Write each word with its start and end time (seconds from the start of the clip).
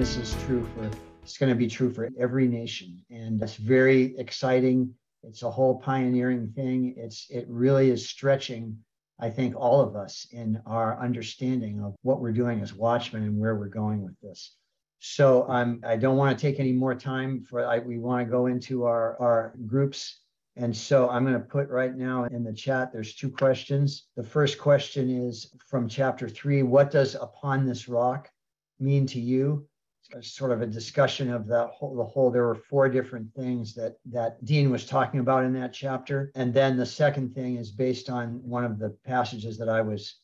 this 0.00 0.16
is 0.16 0.34
true 0.46 0.66
for 0.74 0.90
it's 1.22 1.36
going 1.36 1.50
to 1.50 1.54
be 1.54 1.68
true 1.68 1.92
for 1.92 2.08
every 2.18 2.48
nation. 2.48 3.04
And 3.10 3.38
it's 3.42 3.56
very 3.56 4.16
exciting. 4.16 4.94
It's 5.22 5.42
a 5.42 5.50
whole 5.50 5.78
pioneering 5.78 6.54
thing. 6.56 6.94
It's 6.96 7.26
it 7.28 7.44
really 7.50 7.90
is 7.90 8.08
stretching 8.08 8.78
i 9.18 9.28
think 9.28 9.54
all 9.54 9.82
of 9.82 9.96
us 9.96 10.26
in 10.32 10.58
our 10.64 10.98
understanding 10.98 11.84
of 11.84 11.94
what 12.00 12.22
we're 12.22 12.32
doing 12.32 12.62
as 12.62 12.72
watchmen 12.72 13.24
and 13.24 13.38
where 13.38 13.56
we're 13.56 13.68
going 13.82 14.02
with 14.02 14.18
this. 14.22 14.56
So 15.00 15.46
I'm 15.46 15.82
I 15.86 15.96
don't 15.96 16.16
want 16.16 16.34
to 16.34 16.40
take 16.40 16.58
any 16.58 16.72
more 16.72 16.94
time 16.94 17.44
for 17.44 17.66
I, 17.66 17.80
we 17.80 17.98
want 17.98 18.26
to 18.26 18.30
go 18.30 18.46
into 18.46 18.86
our 18.86 19.20
our 19.20 19.52
groups. 19.66 20.20
And 20.56 20.74
so 20.74 21.10
I'm 21.10 21.26
going 21.26 21.38
to 21.38 21.46
put 21.56 21.68
right 21.68 21.94
now 21.94 22.24
in 22.24 22.42
the 22.42 22.54
chat, 22.54 22.90
there's 22.90 23.14
two 23.14 23.30
questions. 23.30 24.06
The 24.16 24.24
first 24.24 24.58
question 24.58 25.10
is 25.10 25.54
from 25.68 25.90
chapter 25.90 26.26
three 26.26 26.62
What 26.62 26.90
does 26.90 27.16
upon 27.16 27.66
this 27.66 27.86
rock 27.86 28.30
mean 28.78 29.04
to 29.08 29.20
you? 29.20 29.66
Sort 30.20 30.50
of 30.50 30.60
a 30.60 30.66
discussion 30.66 31.32
of 31.32 31.46
the 31.46 31.66
whole, 31.68 31.96
the 31.96 32.04
whole. 32.04 32.30
There 32.30 32.46
were 32.46 32.54
four 32.54 32.88
different 32.88 33.32
things 33.34 33.74
that, 33.74 33.96
that 34.06 34.44
Dean 34.44 34.70
was 34.70 34.86
talking 34.86 35.20
about 35.20 35.44
in 35.44 35.52
that 35.54 35.72
chapter. 35.72 36.30
And 36.34 36.52
then 36.52 36.76
the 36.76 36.86
second 36.86 37.34
thing 37.34 37.56
is 37.56 37.70
based 37.70 38.10
on 38.10 38.40
one 38.42 38.64
of 38.64 38.78
the 38.78 38.96
passages 39.04 39.56
that 39.58 39.68
I 39.68 39.80
was 39.80 40.16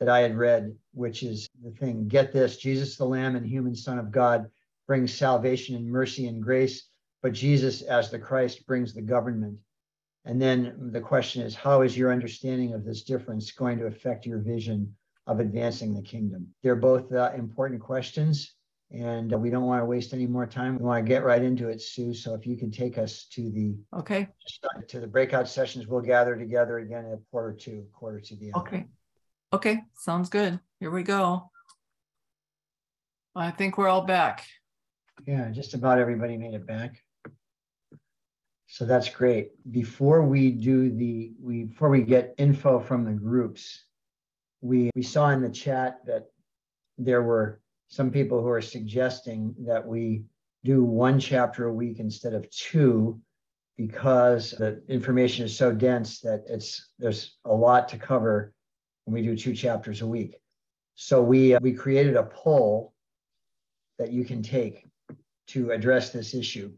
that 0.00 0.08
I 0.08 0.20
had 0.20 0.36
read, 0.36 0.74
which 0.92 1.22
is 1.22 1.48
the 1.62 1.70
thing 1.70 2.08
get 2.08 2.32
this 2.32 2.56
Jesus, 2.56 2.96
the 2.96 3.04
Lamb 3.04 3.36
and 3.36 3.46
human 3.46 3.74
Son 3.74 3.98
of 3.98 4.10
God, 4.10 4.50
brings 4.86 5.14
salvation 5.14 5.76
and 5.76 5.88
mercy 5.88 6.26
and 6.26 6.42
grace, 6.42 6.88
but 7.22 7.32
Jesus, 7.32 7.82
as 7.82 8.10
the 8.10 8.18
Christ, 8.18 8.66
brings 8.66 8.92
the 8.92 9.02
government. 9.02 9.58
And 10.24 10.40
then 10.40 10.90
the 10.92 11.00
question 11.00 11.42
is, 11.42 11.54
how 11.54 11.82
is 11.82 11.96
your 11.96 12.12
understanding 12.12 12.72
of 12.74 12.84
this 12.84 13.02
difference 13.02 13.52
going 13.52 13.78
to 13.78 13.86
affect 13.86 14.26
your 14.26 14.38
vision 14.38 14.94
of 15.26 15.40
advancing 15.40 15.94
the 15.94 16.02
kingdom? 16.02 16.48
They're 16.62 16.76
both 16.76 17.12
uh, 17.12 17.32
important 17.34 17.80
questions, 17.80 18.54
and 18.94 19.32
we 19.32 19.50
don't 19.50 19.64
want 19.64 19.80
to 19.80 19.86
waste 19.86 20.12
any 20.12 20.26
more 20.26 20.46
time. 20.46 20.78
We 20.78 20.84
want 20.84 21.04
to 21.04 21.08
get 21.08 21.24
right 21.24 21.42
into 21.42 21.68
it, 21.68 21.82
Sue. 21.82 22.14
So 22.14 22.34
if 22.34 22.46
you 22.46 22.56
can 22.56 22.70
take 22.70 22.96
us 22.96 23.26
to 23.32 23.50
the 23.50 23.76
okay 23.98 24.28
to 24.88 25.00
the 25.00 25.06
breakout 25.06 25.48
sessions, 25.48 25.86
we'll 25.86 26.00
gather 26.00 26.36
together 26.36 26.78
again 26.78 27.06
at 27.12 27.18
quarter 27.30 27.52
two, 27.52 27.86
quarter 27.92 28.20
to 28.20 28.36
the 28.36 28.52
hour. 28.54 28.62
Okay. 28.62 28.86
Okay, 29.52 29.82
sounds 29.96 30.28
good. 30.28 30.58
Here 30.80 30.90
we 30.90 31.02
go. 31.02 31.50
I 33.36 33.50
think 33.50 33.78
we're 33.78 33.88
all 33.88 34.02
back. 34.02 34.46
Yeah, 35.26 35.50
just 35.50 35.74
about 35.74 35.98
everybody 35.98 36.36
made 36.36 36.54
it 36.54 36.66
back. 36.66 37.00
So 38.66 38.84
that's 38.84 39.08
great. 39.08 39.50
Before 39.70 40.22
we 40.22 40.50
do 40.50 40.90
the 40.90 41.32
we 41.40 41.64
before 41.64 41.88
we 41.88 42.02
get 42.02 42.34
info 42.38 42.80
from 42.80 43.04
the 43.04 43.12
groups, 43.12 43.84
we 44.60 44.90
we 44.94 45.02
saw 45.02 45.30
in 45.30 45.42
the 45.42 45.50
chat 45.50 45.98
that 46.06 46.26
there 46.96 47.22
were 47.22 47.60
some 47.94 48.10
people 48.10 48.42
who 48.42 48.48
are 48.48 48.60
suggesting 48.60 49.54
that 49.60 49.86
we 49.86 50.24
do 50.64 50.82
one 50.82 51.20
chapter 51.20 51.66
a 51.66 51.72
week 51.72 52.00
instead 52.00 52.34
of 52.34 52.50
two 52.50 53.20
because 53.76 54.50
the 54.50 54.82
information 54.88 55.44
is 55.44 55.56
so 55.56 55.72
dense 55.72 56.20
that 56.20 56.42
it's 56.48 56.90
there's 56.98 57.36
a 57.44 57.54
lot 57.54 57.88
to 57.88 57.96
cover 57.96 58.52
when 59.04 59.14
we 59.14 59.22
do 59.22 59.36
two 59.36 59.54
chapters 59.54 60.02
a 60.02 60.06
week. 60.06 60.34
So 60.96 61.22
we 61.22 61.54
uh, 61.54 61.60
we 61.62 61.72
created 61.72 62.16
a 62.16 62.24
poll 62.24 62.94
that 64.00 64.10
you 64.10 64.24
can 64.24 64.42
take 64.42 64.84
to 65.48 65.70
address 65.70 66.10
this 66.10 66.34
issue. 66.34 66.72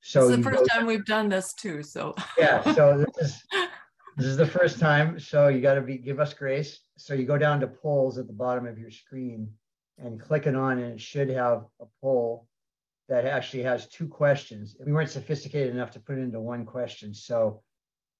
So 0.00 0.26
it's 0.26 0.36
the 0.36 0.42
first 0.42 0.70
time 0.70 0.86
we've 0.86 1.04
done 1.04 1.28
this 1.28 1.52
too. 1.52 1.82
So 1.82 2.14
yeah, 2.38 2.62
so 2.74 3.04
this 3.18 3.26
is 3.26 3.42
this 4.16 4.26
is 4.26 4.36
the 4.38 4.46
first 4.46 4.78
time. 4.78 5.20
So 5.20 5.48
you 5.48 5.60
got 5.60 5.74
to 5.74 5.82
be 5.82 5.98
give 5.98 6.18
us 6.18 6.32
grace. 6.32 6.80
So 6.96 7.12
you 7.12 7.26
go 7.26 7.36
down 7.36 7.60
to 7.60 7.66
polls 7.66 8.16
at 8.16 8.26
the 8.26 8.32
bottom 8.32 8.66
of 8.66 8.78
your 8.78 8.90
screen 8.90 9.50
and 9.98 10.20
click 10.20 10.46
it 10.46 10.54
on, 10.54 10.78
and 10.78 10.94
it 10.94 11.00
should 11.00 11.30
have 11.30 11.64
a 11.80 11.86
poll 12.00 12.46
that 13.08 13.24
actually 13.24 13.62
has 13.62 13.88
two 13.88 14.08
questions. 14.08 14.76
We 14.84 14.92
weren't 14.92 15.10
sophisticated 15.10 15.74
enough 15.74 15.92
to 15.92 16.00
put 16.00 16.18
it 16.18 16.22
into 16.22 16.40
one 16.40 16.64
question. 16.64 17.14
So 17.14 17.62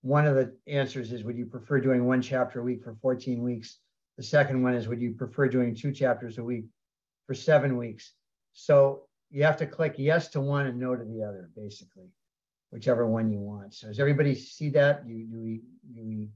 one 0.03 0.27
of 0.27 0.37
the 0.37 0.55
answers 0.67 1.13
is 1.13 1.25
would 1.25 1.37
you 1.37 1.47
prefer 1.47 1.81
doing 1.81 2.07
one 2.07 2.23
chapter 2.23 2.61
a 2.61 2.63
week 2.63 2.85
for 2.85 2.95
14 3.03 3.43
weeks? 3.43 3.79
The 4.17 4.23
second 4.23 4.63
one 4.63 4.75
is 4.75 4.89
would 4.89 5.01
you 5.01 5.13
prefer 5.13 5.49
doing 5.49 5.75
two 5.75 5.93
chapters 5.93 6.39
a 6.39 6.45
week 6.45 6.67
for 7.27 7.35
seven 7.35 7.77
weeks? 7.77 8.13
So 8.53 9.09
you 9.31 9.43
have 9.43 9.57
to 9.59 9.67
click 9.67 9.97
yes 9.99 10.29
to 10.29 10.41
one 10.41 10.67
and 10.67 10.79
no 10.79 10.95
to 10.95 11.05
the 11.05 11.25
other, 11.25 11.51
basically, 11.57 12.09
whichever 12.71 13.07
one 13.07 13.31
you 13.31 13.41
want. 13.41 13.75
So 13.75 13.89
does 13.89 13.99
everybody 13.99 14.35
see 14.35 14.71
that? 14.71 15.03
You 15.07 15.27
do 15.27 15.43
we 15.43 15.63
do 15.93 16.03
we 16.05 16.29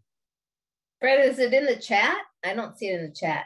Fred, 1.00 1.24
is 1.24 1.38
it 1.38 1.54
in 1.54 1.64
the 1.64 1.76
chat? 1.76 2.18
I 2.44 2.52
don't 2.54 2.76
see 2.76 2.88
it 2.88 3.00
in 3.00 3.06
the 3.06 3.14
chat. 3.14 3.44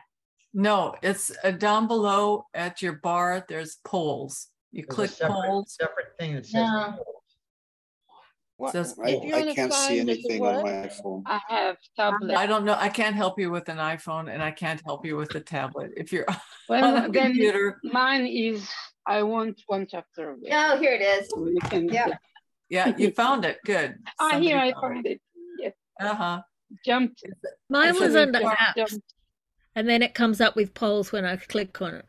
No, 0.54 0.94
it's 1.02 1.32
uh, 1.42 1.50
down 1.50 1.88
below 1.88 2.46
at 2.54 2.80
your 2.80 2.94
bar. 2.94 3.44
There's 3.48 3.78
polls. 3.84 4.48
You 4.70 4.82
there's 4.82 4.94
click 4.94 5.10
separate, 5.10 5.34
polls. 5.34 5.76
Separate 5.78 6.16
thing 6.18 6.36
that 6.36 6.46
says 6.46 6.54
no. 6.54 6.94
What, 8.56 8.70
says, 8.70 8.94
I, 9.04 9.16
I 9.34 9.52
can't 9.52 9.72
see 9.72 9.98
anything 9.98 10.40
on 10.46 10.62
my 10.62 10.88
phone. 10.88 11.24
I 11.26 11.40
have 11.48 11.76
tablet. 11.96 12.36
I 12.36 12.46
don't 12.46 12.64
know. 12.64 12.76
I 12.78 12.88
can't 12.88 13.16
help 13.16 13.36
you 13.40 13.50
with 13.50 13.68
an 13.68 13.78
iPhone, 13.78 14.32
and 14.32 14.40
I 14.40 14.52
can't 14.52 14.80
help 14.86 15.04
you 15.04 15.16
with 15.16 15.34
a 15.34 15.40
tablet. 15.40 15.90
If 15.96 16.12
you're 16.12 16.26
well, 16.68 16.96
on 16.96 17.04
a 17.04 17.12
computer, 17.12 17.80
mine 17.82 18.26
is 18.26 18.68
I 19.06 19.24
want 19.24 19.60
one 19.66 19.88
chapter. 19.90 20.30
of 20.30 20.38
it. 20.42 20.50
Oh, 20.52 20.78
here 20.78 20.94
it 20.94 21.02
is. 21.02 21.28
So 21.30 21.46
you 21.46 21.58
can, 21.62 21.88
yeah. 21.88 22.16
Yeah, 22.68 22.96
you 22.96 23.10
found 23.16 23.44
it. 23.44 23.58
Good. 23.64 23.96
Ah, 24.20 24.38
here 24.38 24.58
I 24.58 24.72
found 24.80 25.04
it. 25.04 25.20
Yes. 25.58 25.72
Uh 26.00 26.14
huh. 26.14 26.42
Jumped. 26.86 27.24
Mine 27.68 27.98
was 27.98 28.14
under 28.14 28.38
apps, 28.38 28.76
jumped. 28.76 29.13
And 29.74 29.88
then 29.88 30.02
it 30.02 30.14
comes 30.14 30.40
up 30.40 30.56
with 30.56 30.74
polls 30.74 31.12
when 31.12 31.24
I 31.24 31.36
click 31.36 31.80
on 31.80 31.94
it. 31.94 32.06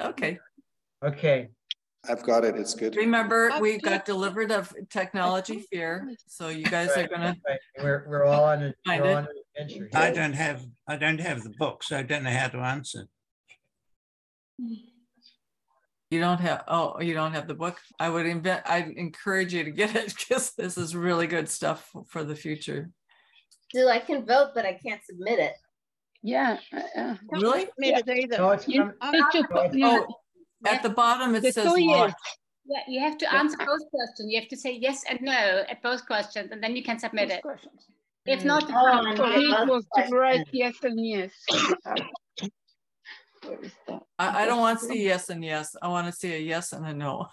Okay. 0.00 0.38
Okay. 1.04 1.48
I've 2.08 2.22
got 2.22 2.44
it. 2.44 2.56
It's 2.56 2.74
good. 2.74 2.96
Remember, 2.96 3.50
we 3.60 3.78
got 3.78 4.04
delivered 4.04 4.52
of 4.52 4.74
technology 4.90 5.64
fear, 5.72 6.14
so 6.26 6.48
you 6.48 6.64
guys 6.64 6.90
right, 6.94 7.06
are 7.06 7.08
gonna. 7.08 7.36
Right. 7.48 7.58
We're 7.82 8.04
we're 8.06 8.24
all 8.24 8.44
on, 8.44 8.62
a, 8.62 8.74
we're 8.86 9.16
on 9.16 9.24
an 9.24 9.28
adventure. 9.58 9.88
I 9.94 10.10
don't 10.10 10.34
have 10.34 10.66
I 10.86 10.96
don't 10.96 11.20
have 11.20 11.42
the 11.42 11.54
book, 11.58 11.82
so 11.82 11.96
I 11.96 12.02
don't 12.02 12.24
know 12.24 12.30
how 12.30 12.48
to 12.48 12.58
answer. 12.58 13.08
You 16.10 16.20
don't 16.20 16.40
have, 16.40 16.62
oh, 16.68 17.00
you 17.00 17.12
don't 17.12 17.32
have 17.32 17.48
the 17.48 17.54
book? 17.54 17.80
I 17.98 18.08
would 18.08 18.26
invent, 18.26 18.62
I'd 18.66 18.90
encourage 18.90 19.52
you 19.52 19.64
to 19.64 19.70
get 19.70 19.96
it 19.96 20.14
because 20.18 20.52
this 20.56 20.78
is 20.78 20.94
really 20.94 21.26
good 21.26 21.48
stuff 21.48 21.90
for 22.08 22.22
the 22.22 22.36
future. 22.36 22.90
Still, 23.70 23.88
I 23.88 23.98
can 23.98 24.24
vote, 24.24 24.50
but 24.54 24.64
I 24.64 24.74
can't 24.74 25.00
submit 25.04 25.40
it. 25.40 25.54
Yeah. 26.24 26.56
Uh, 26.96 27.16
really? 27.28 27.68
Yeah. 27.78 28.00
No, 28.38 28.50
it's, 28.52 28.66
you, 28.66 28.90
oh, 29.02 30.06
at 30.66 30.82
the 30.82 30.88
bottom, 30.88 31.34
it 31.34 31.42
the 31.42 31.52
says 31.52 31.70
Yeah, 31.76 32.80
you 32.88 32.98
have 33.00 33.18
to 33.18 33.32
answer 33.32 33.58
both 33.58 33.90
questions. 33.90 34.32
You 34.32 34.40
have 34.40 34.48
to 34.48 34.56
say 34.56 34.72
yes 34.72 35.04
and 35.08 35.20
no 35.20 35.64
at 35.68 35.82
both 35.82 36.06
questions, 36.06 36.48
and 36.50 36.62
then 36.62 36.74
you 36.74 36.82
can 36.82 36.98
submit 36.98 37.28
both 37.28 37.38
it. 37.38 37.42
Questions. 37.42 37.88
If 38.24 38.40
mm. 38.40 38.46
not, 38.46 38.64
oh, 38.68 39.14
so 39.16 39.38
he 39.38 39.48
was 39.70 39.84
to 39.96 40.16
write 40.16 40.46
yes 40.52 40.74
and 40.82 41.06
yes. 41.06 41.30
I, 44.18 44.44
I, 44.44 44.46
don't 44.46 44.60
want 44.60 44.80
to 44.80 44.86
see 44.86 45.04
yes 45.04 45.28
and 45.28 45.44
yes. 45.44 45.76
I 45.82 45.88
want 45.88 46.06
to 46.06 46.12
see 46.12 46.32
a 46.32 46.38
yes 46.38 46.72
and 46.72 46.86
a 46.86 46.94
no. 46.94 47.28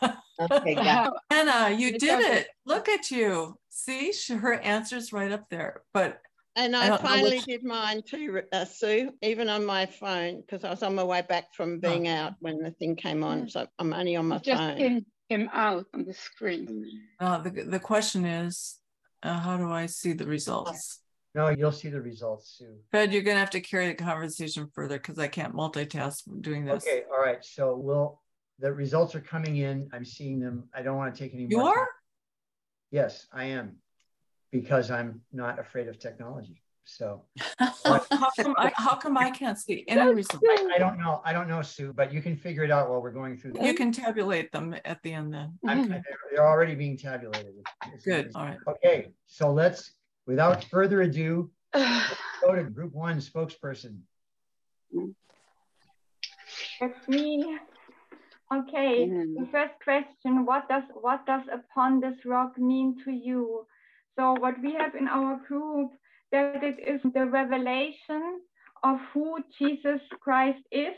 okay, 0.51 0.75
Anna, 1.29 1.73
you 1.73 1.97
did 1.97 2.19
it. 2.19 2.47
Look 2.65 2.89
at 2.89 3.09
you. 3.09 3.57
See, 3.69 4.11
her 4.27 4.55
answer's 4.55 5.13
right 5.13 5.31
up 5.31 5.45
there. 5.49 5.83
But 5.93 6.19
and 6.55 6.75
I, 6.75 6.95
I 6.95 6.97
finally 6.97 7.37
which... 7.37 7.45
did 7.45 7.63
mine 7.63 8.01
too, 8.03 8.41
uh, 8.51 8.65
Sue, 8.65 9.11
even 9.21 9.49
on 9.49 9.65
my 9.65 9.85
phone, 9.85 10.41
because 10.41 10.63
I 10.63 10.69
was 10.69 10.83
on 10.83 10.95
my 10.95 11.03
way 11.03 11.21
back 11.21 11.53
from 11.53 11.75
oh. 11.83 11.89
being 11.89 12.07
oh. 12.07 12.15
out 12.15 12.33
when 12.39 12.57
the 12.59 12.71
thing 12.71 12.95
came 12.95 13.23
on. 13.23 13.49
So 13.49 13.67
I'm 13.79 13.93
only 13.93 14.15
on 14.15 14.27
my 14.27 14.39
just 14.39 14.59
phone. 14.59 14.77
Just 14.77 15.05
came 15.29 15.49
out 15.53 15.85
on 15.93 16.05
the 16.05 16.13
screen. 16.13 16.85
Uh, 17.19 17.37
the, 17.39 17.49
the 17.49 17.79
question 17.79 18.25
is, 18.25 18.77
uh, 19.23 19.39
how 19.39 19.57
do 19.57 19.71
I 19.71 19.85
see 19.85 20.13
the 20.13 20.25
results? 20.25 20.99
No, 21.33 21.49
you'll 21.49 21.71
see 21.71 21.87
the 21.87 22.01
results 22.01 22.57
soon. 22.57 22.79
Fred, 22.89 23.13
you're 23.13 23.21
gonna 23.21 23.39
have 23.39 23.51
to 23.51 23.61
carry 23.61 23.87
the 23.87 23.93
conversation 23.93 24.67
further 24.73 24.97
because 24.97 25.17
I 25.17 25.27
can't 25.27 25.53
multitask 25.53 26.23
doing 26.41 26.65
this. 26.65 26.85
Okay, 26.85 27.03
all 27.09 27.21
right. 27.21 27.43
So 27.43 27.77
we'll 27.77 28.21
the 28.59 28.71
results 28.73 29.15
are 29.15 29.21
coming 29.21 29.57
in. 29.57 29.89
I'm 29.93 30.05
seeing 30.05 30.39
them. 30.39 30.69
I 30.73 30.81
don't 30.81 30.97
want 30.97 31.15
to 31.15 31.19
take 31.19 31.33
any 31.33 31.43
more. 31.43 31.49
You 31.49 31.61
are? 31.61 31.75
Time. 31.75 31.85
Yes, 32.91 33.27
I 33.31 33.45
am. 33.45 33.77
Because 34.51 34.91
I'm 34.91 35.21
not 35.31 35.59
afraid 35.59 35.87
of 35.87 35.99
technology. 35.99 36.61
So 36.83 37.23
how, 37.59 38.01
come 38.37 38.55
I, 38.57 38.71
how 38.75 38.95
come 38.95 39.17
I 39.17 39.29
can't 39.29 39.57
see 39.57 39.85
any 39.87 40.13
results? 40.13 40.43
I, 40.43 40.73
I, 40.75 40.77
don't 40.77 40.97
know. 40.97 41.21
I 41.23 41.31
don't 41.31 41.47
know, 41.47 41.61
Sue, 41.61 41.93
but 41.93 42.11
you 42.11 42.21
can 42.21 42.35
figure 42.35 42.63
it 42.63 42.71
out 42.71 42.89
while 42.89 43.01
we're 43.01 43.11
going 43.11 43.37
through. 43.37 43.53
This. 43.53 43.63
You 43.63 43.73
can 43.73 43.91
tabulate 43.91 44.51
them 44.51 44.75
at 44.83 45.01
the 45.03 45.13
end 45.13 45.33
then. 45.33 45.57
they're, 45.63 46.03
they're, 46.31 46.47
already 46.47 46.75
being 46.75 46.97
tabulated. 46.97 47.53
It's, 47.93 48.03
Good. 48.03 48.31
All 48.35 48.45
right. 48.45 48.57
Okay. 48.67 49.11
So 49.27 49.53
let's 49.53 49.93
without 50.25 50.63
further 50.65 51.01
ado, 51.03 51.51
go 51.73 52.55
to 52.55 52.63
group 52.63 52.93
one 52.93 53.17
spokesperson. 53.17 53.99
That's 56.79 57.07
me. 57.07 57.57
Okay, 58.53 59.07
mm. 59.07 59.35
the 59.37 59.47
first 59.49 59.73
question, 59.81 60.45
what 60.45 60.67
does 60.67 60.83
what 60.93 61.25
does 61.25 61.43
upon 61.53 62.01
this 62.01 62.25
rock 62.25 62.57
mean 62.57 62.97
to 63.05 63.11
you? 63.11 63.65
So 64.17 64.33
what 64.33 64.55
we 64.61 64.73
have 64.73 64.95
in 64.95 65.07
our 65.07 65.39
group, 65.47 65.91
that 66.31 66.63
it 66.63 66.79
is 66.79 67.01
the 67.13 67.25
revelation 67.25 68.41
of 68.83 68.97
who 69.13 69.37
Jesus 69.59 70.01
Christ 70.19 70.63
is 70.71 70.95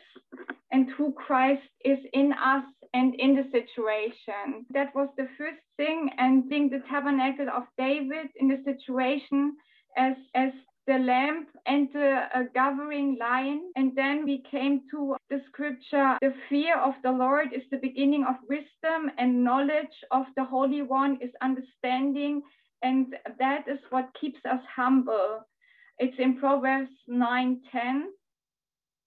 and 0.71 0.89
who 0.98 1.13
Christ 1.13 1.68
is 1.83 2.00
in 2.13 2.33
us 2.33 2.63
and 2.94 3.13
in 3.15 3.36
the 3.36 3.44
situation. 3.51 4.65
That 4.71 4.94
was 4.95 5.10
the 5.18 5.27
first 5.38 5.62
thing, 5.77 6.10
and 6.18 6.44
seeing 6.50 6.69
the 6.69 6.83
tabernacle 6.89 7.50
of 7.50 7.63
David 7.77 8.27
in 8.36 8.48
the 8.48 8.62
situation 8.63 9.56
as 9.98 10.15
as 10.36 10.51
the 10.86 11.00
lamp 11.00 11.48
and 11.65 11.88
the 11.94 12.24
uh, 12.36 12.44
gathering 12.54 13.18
lion. 13.19 13.71
And 13.75 13.95
then 13.95 14.25
we 14.25 14.44
came 14.51 14.81
to 14.92 15.15
the 15.30 15.42
scripture 15.48 16.18
the 16.21 16.33
fear 16.50 16.77
of 16.77 16.94
the 17.04 17.12
Lord 17.12 17.48
is 17.54 17.63
the 17.71 17.77
beginning 17.77 18.25
of 18.27 18.36
wisdom, 18.50 19.12
and 19.18 19.44
knowledge 19.44 19.98
of 20.12 20.25
the 20.36 20.44
Holy 20.44 20.81
One 20.81 21.18
is 21.21 21.31
understanding. 21.42 22.42
And 22.84 23.16
that 23.40 23.68
is 23.68 23.80
what 23.90 24.10
keeps 24.20 24.40
us 24.46 24.60
humble. 24.76 25.48
It's 26.00 26.18
in 26.20 26.38
Proverbs 26.38 26.92
9 27.08 27.62
10. 27.72 28.04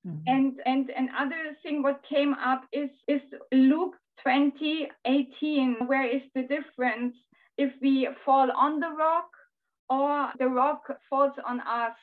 Mm-hmm. 0.07 0.19
And 0.27 0.55
and 0.65 0.91
another 0.97 1.57
thing 1.63 1.83
what 1.83 2.01
came 2.09 2.35
up 2.35 2.65
is 2.73 2.91
is 3.09 3.21
Luke 3.53 3.95
20, 4.23 4.89
18. 5.05 5.77
Where 5.87 6.09
is 6.09 6.23
the 6.35 6.43
difference? 6.43 7.15
If 7.59 7.73
we 7.83 8.09
fall 8.25 8.51
on 8.53 8.81
the 8.81 8.91
rock 8.91 9.29
or 9.89 10.31
the 10.39 10.49
rock 10.49 10.83
falls 11.09 11.33
on 11.47 11.61
us. 11.61 11.97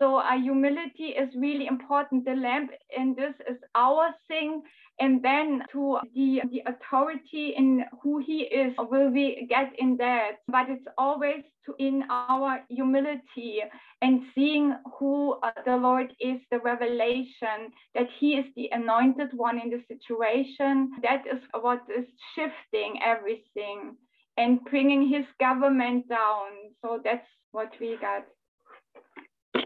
So 0.00 0.16
our 0.16 0.38
humility 0.38 1.14
is 1.16 1.28
really 1.36 1.66
important. 1.66 2.24
The 2.24 2.34
lamp 2.34 2.70
in 2.96 3.14
this 3.14 3.34
is 3.48 3.56
our 3.74 4.14
thing. 4.28 4.62
And 4.98 5.22
then 5.22 5.62
to 5.72 5.98
the, 6.14 6.40
the 6.50 6.62
authority 6.66 7.54
in 7.56 7.84
who 8.02 8.18
he 8.18 8.42
is, 8.42 8.72
will 8.78 9.10
we 9.10 9.46
get 9.48 9.72
in 9.78 9.96
that? 9.98 10.38
But 10.48 10.70
it's 10.70 10.86
always 10.96 11.42
to 11.66 11.74
in 11.78 12.04
our 12.08 12.60
humility 12.70 13.60
and 14.00 14.22
seeing 14.34 14.74
who 14.98 15.34
uh, 15.42 15.50
the 15.66 15.76
Lord 15.76 16.14
is, 16.18 16.40
the 16.50 16.60
revelation 16.60 17.72
that 17.94 18.06
he 18.18 18.34
is 18.34 18.46
the 18.56 18.70
anointed 18.72 19.30
one 19.34 19.60
in 19.60 19.70
the 19.70 19.82
situation. 19.86 20.92
That 21.02 21.24
is 21.26 21.42
what 21.60 21.82
is 21.94 22.06
shifting 22.34 23.00
everything 23.04 23.96
and 24.38 24.64
bringing 24.64 25.08
his 25.08 25.24
government 25.38 26.08
down. 26.08 26.48
So 26.82 27.00
that's 27.02 27.26
what 27.52 27.72
we 27.80 27.98
got. 28.00 28.24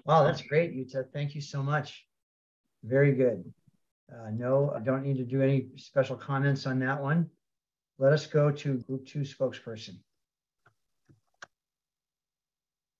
Wow, 0.06 0.24
that's 0.24 0.42
great, 0.42 0.74
Yuta. 0.74 1.04
Thank 1.12 1.34
you 1.34 1.40
so 1.40 1.62
much. 1.62 2.04
Very 2.82 3.12
good. 3.12 3.44
Uh, 4.12 4.30
no, 4.30 4.72
I 4.74 4.80
don't 4.80 5.04
need 5.04 5.18
to 5.18 5.24
do 5.24 5.42
any 5.42 5.68
special 5.76 6.16
comments 6.16 6.66
on 6.66 6.80
that 6.80 7.00
one. 7.00 7.30
Let 7.98 8.12
us 8.12 8.26
go 8.26 8.50
to 8.50 8.78
group 8.78 9.06
two 9.06 9.20
spokesperson. 9.20 9.98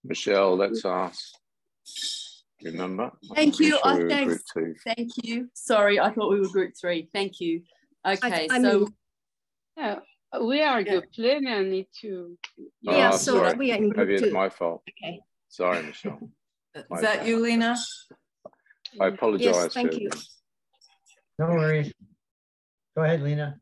Michelle, 0.04 0.56
that's 0.56 0.84
us. 0.84 1.34
Ask. 1.86 2.44
Remember? 2.62 3.10
Thank 3.34 3.58
you. 3.58 3.70
Sure 3.70 3.80
oh, 3.84 4.08
thanks. 4.08 4.42
Thank 4.84 5.10
you. 5.22 5.48
Sorry, 5.54 5.98
I 5.98 6.10
thought 6.10 6.30
we 6.30 6.40
were 6.40 6.48
group 6.48 6.74
three. 6.78 7.08
Thank 7.12 7.40
you. 7.40 7.62
Okay, 8.06 8.48
I, 8.50 8.54
I 8.54 8.62
so. 8.62 8.80
Mean, 8.80 8.88
yeah, 9.76 9.98
we 10.42 10.62
are 10.62 10.80
yeah. 10.80 10.90
group 10.90 11.04
three 11.14 11.46
and 11.46 11.70
need 11.70 11.88
to. 12.02 12.36
Yeah, 12.82 13.10
oh, 13.12 13.16
so 13.16 13.36
sorry. 13.36 13.54
we 13.54 13.72
are 13.72 13.76
in 13.76 13.88
group 13.88 13.96
Maybe 13.96 14.18
two. 14.18 14.26
it's 14.26 14.34
my 14.34 14.48
fault. 14.50 14.82
Okay. 14.90 15.20
Sorry, 15.48 15.82
Michelle. 15.82 16.30
Is 16.74 17.00
that 17.00 17.26
you, 17.26 17.40
Lena? 17.40 17.76
I 19.00 19.06
apologize. 19.08 19.44
Yes, 19.44 19.74
thank 19.74 19.98
you. 19.98 20.10
No 21.40 21.46
worries. 21.46 21.90
Go 22.94 23.02
ahead, 23.02 23.22
Lena. 23.22 23.58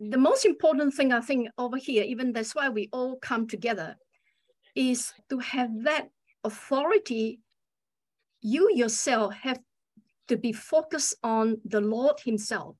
The 0.00 0.16
most 0.16 0.46
important 0.46 0.94
thing 0.94 1.12
I 1.12 1.20
think 1.20 1.50
over 1.58 1.76
here, 1.76 2.02
even 2.02 2.32
that's 2.32 2.54
why 2.54 2.70
we 2.70 2.88
all 2.94 3.16
come 3.16 3.46
together, 3.46 3.96
is 4.74 5.12
to 5.28 5.38
have 5.40 5.68
that 5.84 6.08
authority. 6.44 7.40
You 8.40 8.74
yourself 8.74 9.34
have 9.34 9.60
to 10.28 10.38
be 10.38 10.52
focused 10.52 11.14
on 11.22 11.60
the 11.66 11.82
Lord 11.82 12.18
Himself. 12.24 12.76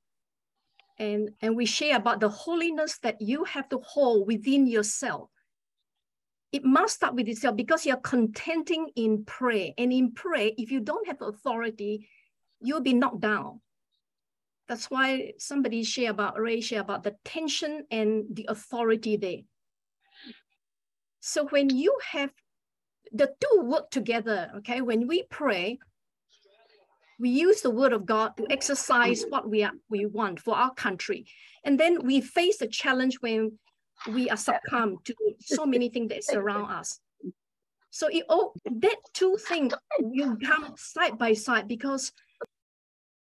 And, 0.97 1.29
and 1.43 1.55
we 1.55 1.67
share 1.67 1.97
about 1.97 2.19
the 2.19 2.29
holiness 2.29 2.97
that 3.03 3.21
you 3.21 3.43
have 3.43 3.69
to 3.69 3.79
hold 3.85 4.25
within 4.25 4.65
yourself 4.65 5.29
it 6.51 6.63
must 6.63 6.93
start 6.93 7.15
with 7.15 7.27
yourself 7.27 7.55
because 7.55 7.83
you're 7.83 7.97
contenting 7.97 8.87
in 8.95 9.25
prayer. 9.25 9.71
And 9.79 9.91
in 9.91 10.11
prayer, 10.11 10.51
if 10.55 10.69
you 10.69 10.81
don't 10.81 11.07
have 11.07 11.19
authority, 11.19 12.07
you'll 12.63 12.81
be 12.81 12.93
knocked 12.93 13.21
down. 13.21 13.61
That's 14.67 14.89
why 14.89 15.33
somebody 15.37 15.83
share 15.83 16.11
about 16.11 16.39
Ray 16.39 16.61
share 16.61 16.81
about 16.81 17.03
the 17.03 17.15
tension 17.25 17.85
and 17.91 18.25
the 18.31 18.45
authority 18.49 19.17
there. 19.17 19.41
So 21.19 21.45
when 21.47 21.69
you 21.69 21.97
have 22.11 22.31
the 23.11 23.33
two 23.39 23.61
work 23.63 23.91
together, 23.91 24.51
okay, 24.57 24.81
when 24.81 25.07
we 25.07 25.23
pray, 25.29 25.79
we 27.19 27.29
use 27.29 27.61
the 27.61 27.69
word 27.69 27.93
of 27.93 28.05
God 28.05 28.35
to 28.37 28.47
exercise 28.49 29.23
what 29.29 29.49
we 29.49 29.63
are, 29.63 29.71
we 29.89 30.05
want 30.05 30.39
for 30.39 30.55
our 30.55 30.73
country. 30.73 31.25
And 31.63 31.79
then 31.79 32.03
we 32.03 32.21
face 32.21 32.57
the 32.57 32.67
challenge 32.67 33.17
when 33.21 33.59
we 34.09 34.29
are 34.29 34.37
succumb 34.37 34.97
to 35.05 35.15
so 35.39 35.65
many 35.65 35.89
things 35.89 36.09
that 36.09 36.23
surround 36.23 36.71
us. 36.71 36.99
So 37.89 38.07
it 38.07 38.25
all 38.27 38.53
that 38.65 38.97
two 39.13 39.37
things 39.47 39.73
you 40.11 40.37
come 40.43 40.73
side 40.75 41.17
by 41.17 41.33
side 41.33 41.67
because 41.67 42.11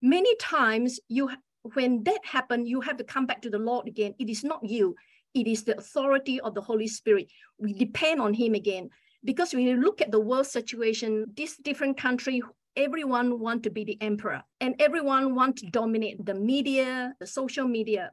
many 0.02 0.36
times 0.38 1.00
you 1.08 1.30
when 1.74 2.04
that 2.04 2.20
happen, 2.24 2.66
you 2.66 2.80
have 2.82 2.98
to 2.98 3.04
come 3.04 3.26
back 3.26 3.42
to 3.42 3.50
the 3.50 3.60
Lord 3.60 3.88
again. 3.88 4.14
It 4.20 4.30
is 4.30 4.44
not 4.44 4.64
you, 4.64 4.96
it 5.34 5.48
is 5.48 5.64
the 5.64 5.78
authority 5.78 6.40
of 6.40 6.54
the 6.54 6.62
Holy 6.62 6.88
Spirit. 6.88 7.28
We 7.58 7.74
depend 7.74 8.22
on 8.22 8.34
Him 8.34 8.54
again. 8.54 8.90
Because 9.26 9.54
when 9.54 9.64
you 9.64 9.76
look 9.76 10.02
at 10.02 10.12
the 10.12 10.20
world 10.20 10.48
situation, 10.48 11.26
this 11.36 11.58
different 11.58 11.98
country 11.98 12.42
everyone 12.78 13.40
want 13.40 13.64
to 13.64 13.72
be 13.72 13.84
the 13.84 13.98
emperor. 14.02 14.42
And 14.62 14.76
everyone 14.80 15.36
want 15.36 15.58
to 15.58 15.66
dominate 15.66 16.24
the 16.24 16.36
media 16.36 17.14
the 17.20 17.28
social 17.28 17.68
media. 17.68 18.12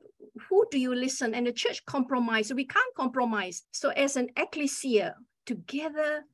Who 0.48 0.66
do 0.70 0.78
you 0.78 0.94
listen? 0.94 1.34
And 1.34 1.46
the 1.46 1.52
church 1.52 1.84
compromise. 1.84 2.52
We 2.52 2.64
can't 2.64 2.94
compromise. 2.96 3.62
So 3.72 3.90
as 3.90 4.16
an 4.16 4.28
ecclesia 4.36 5.14
together 5.46 6.24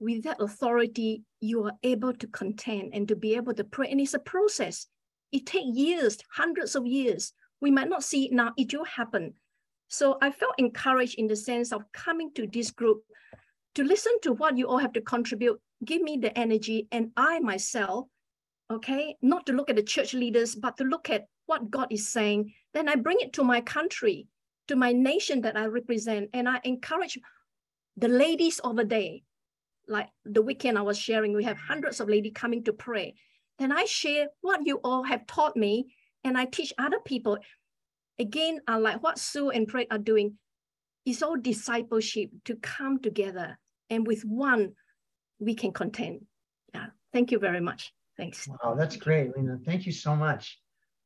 with 0.00 0.24
that 0.24 0.40
authority 0.40 1.22
you 1.40 1.64
are 1.64 1.72
able 1.82 2.12
to 2.12 2.26
contend 2.26 2.92
and 2.92 3.06
to 3.08 3.16
be 3.16 3.36
able 3.36 3.54
to 3.54 3.64
pray. 3.64 3.88
And 3.90 4.00
it's 4.00 4.14
a 4.14 4.18
process 4.18 4.86
it 5.36 5.46
takes 5.46 5.76
years 5.84 6.18
hundreds 6.32 6.74
of 6.74 6.86
years 6.86 7.32
we 7.60 7.70
might 7.70 7.88
not 7.88 8.04
see 8.10 8.26
it 8.26 8.32
now 8.32 8.52
it 8.56 8.72
will 8.72 8.84
happen 8.84 9.32
so 9.88 10.18
i 10.22 10.30
felt 10.30 10.54
encouraged 10.58 11.16
in 11.18 11.26
the 11.26 11.36
sense 11.36 11.72
of 11.72 11.90
coming 11.92 12.30
to 12.34 12.46
this 12.46 12.70
group 12.70 13.02
to 13.74 13.84
listen 13.84 14.12
to 14.22 14.32
what 14.32 14.56
you 14.58 14.66
all 14.66 14.78
have 14.78 14.92
to 14.92 15.00
contribute 15.00 15.60
give 15.84 16.02
me 16.02 16.16
the 16.16 16.36
energy 16.38 16.88
and 16.92 17.10
I 17.16 17.40
myself, 17.40 18.06
okay, 18.70 19.16
not 19.22 19.46
to 19.46 19.52
look 19.52 19.70
at 19.70 19.76
the 19.76 19.82
church 19.82 20.14
leaders, 20.14 20.54
but 20.54 20.76
to 20.78 20.84
look 20.84 21.10
at 21.10 21.26
what 21.46 21.70
God 21.70 21.88
is 21.90 22.08
saying, 22.08 22.52
then 22.74 22.88
I 22.88 22.96
bring 22.96 23.18
it 23.20 23.32
to 23.34 23.44
my 23.44 23.60
country, 23.60 24.26
to 24.68 24.76
my 24.76 24.92
nation 24.92 25.42
that 25.42 25.56
I 25.56 25.66
represent. 25.66 26.30
And 26.32 26.48
I 26.48 26.60
encourage 26.64 27.18
the 27.96 28.08
ladies 28.08 28.58
of 28.60 28.76
the 28.76 28.84
day, 28.84 29.22
like 29.88 30.08
the 30.24 30.42
weekend 30.42 30.78
I 30.78 30.82
was 30.82 30.98
sharing, 30.98 31.32
we 31.34 31.44
have 31.44 31.58
hundreds 31.58 32.00
of 32.00 32.08
ladies 32.08 32.32
coming 32.34 32.64
to 32.64 32.72
pray. 32.72 33.14
Then 33.58 33.72
I 33.72 33.84
share 33.84 34.28
what 34.40 34.66
you 34.66 34.80
all 34.84 35.02
have 35.02 35.26
taught 35.26 35.56
me 35.56 35.94
and 36.24 36.36
I 36.36 36.44
teach 36.44 36.72
other 36.78 36.98
people. 37.04 37.38
Again, 38.18 38.60
I 38.66 38.76
like 38.76 39.02
what 39.02 39.18
Sue 39.18 39.50
and 39.50 39.70
Fred 39.70 39.86
are 39.90 39.98
doing. 39.98 40.34
It's 41.04 41.22
all 41.22 41.36
discipleship 41.36 42.30
to 42.46 42.56
come 42.56 42.98
together 42.98 43.58
and 43.90 44.06
with 44.06 44.22
one 44.24 44.72
we 45.38 45.54
can 45.54 45.72
contend. 45.72 46.26
Yeah. 46.74 46.86
Thank 47.12 47.30
you 47.30 47.38
very 47.38 47.60
much. 47.60 47.92
Thanks. 48.16 48.48
Wow, 48.48 48.74
that's 48.74 48.96
great, 48.96 49.36
Lena. 49.36 49.58
Thank 49.64 49.86
you 49.86 49.92
so 49.92 50.16
much. 50.16 50.58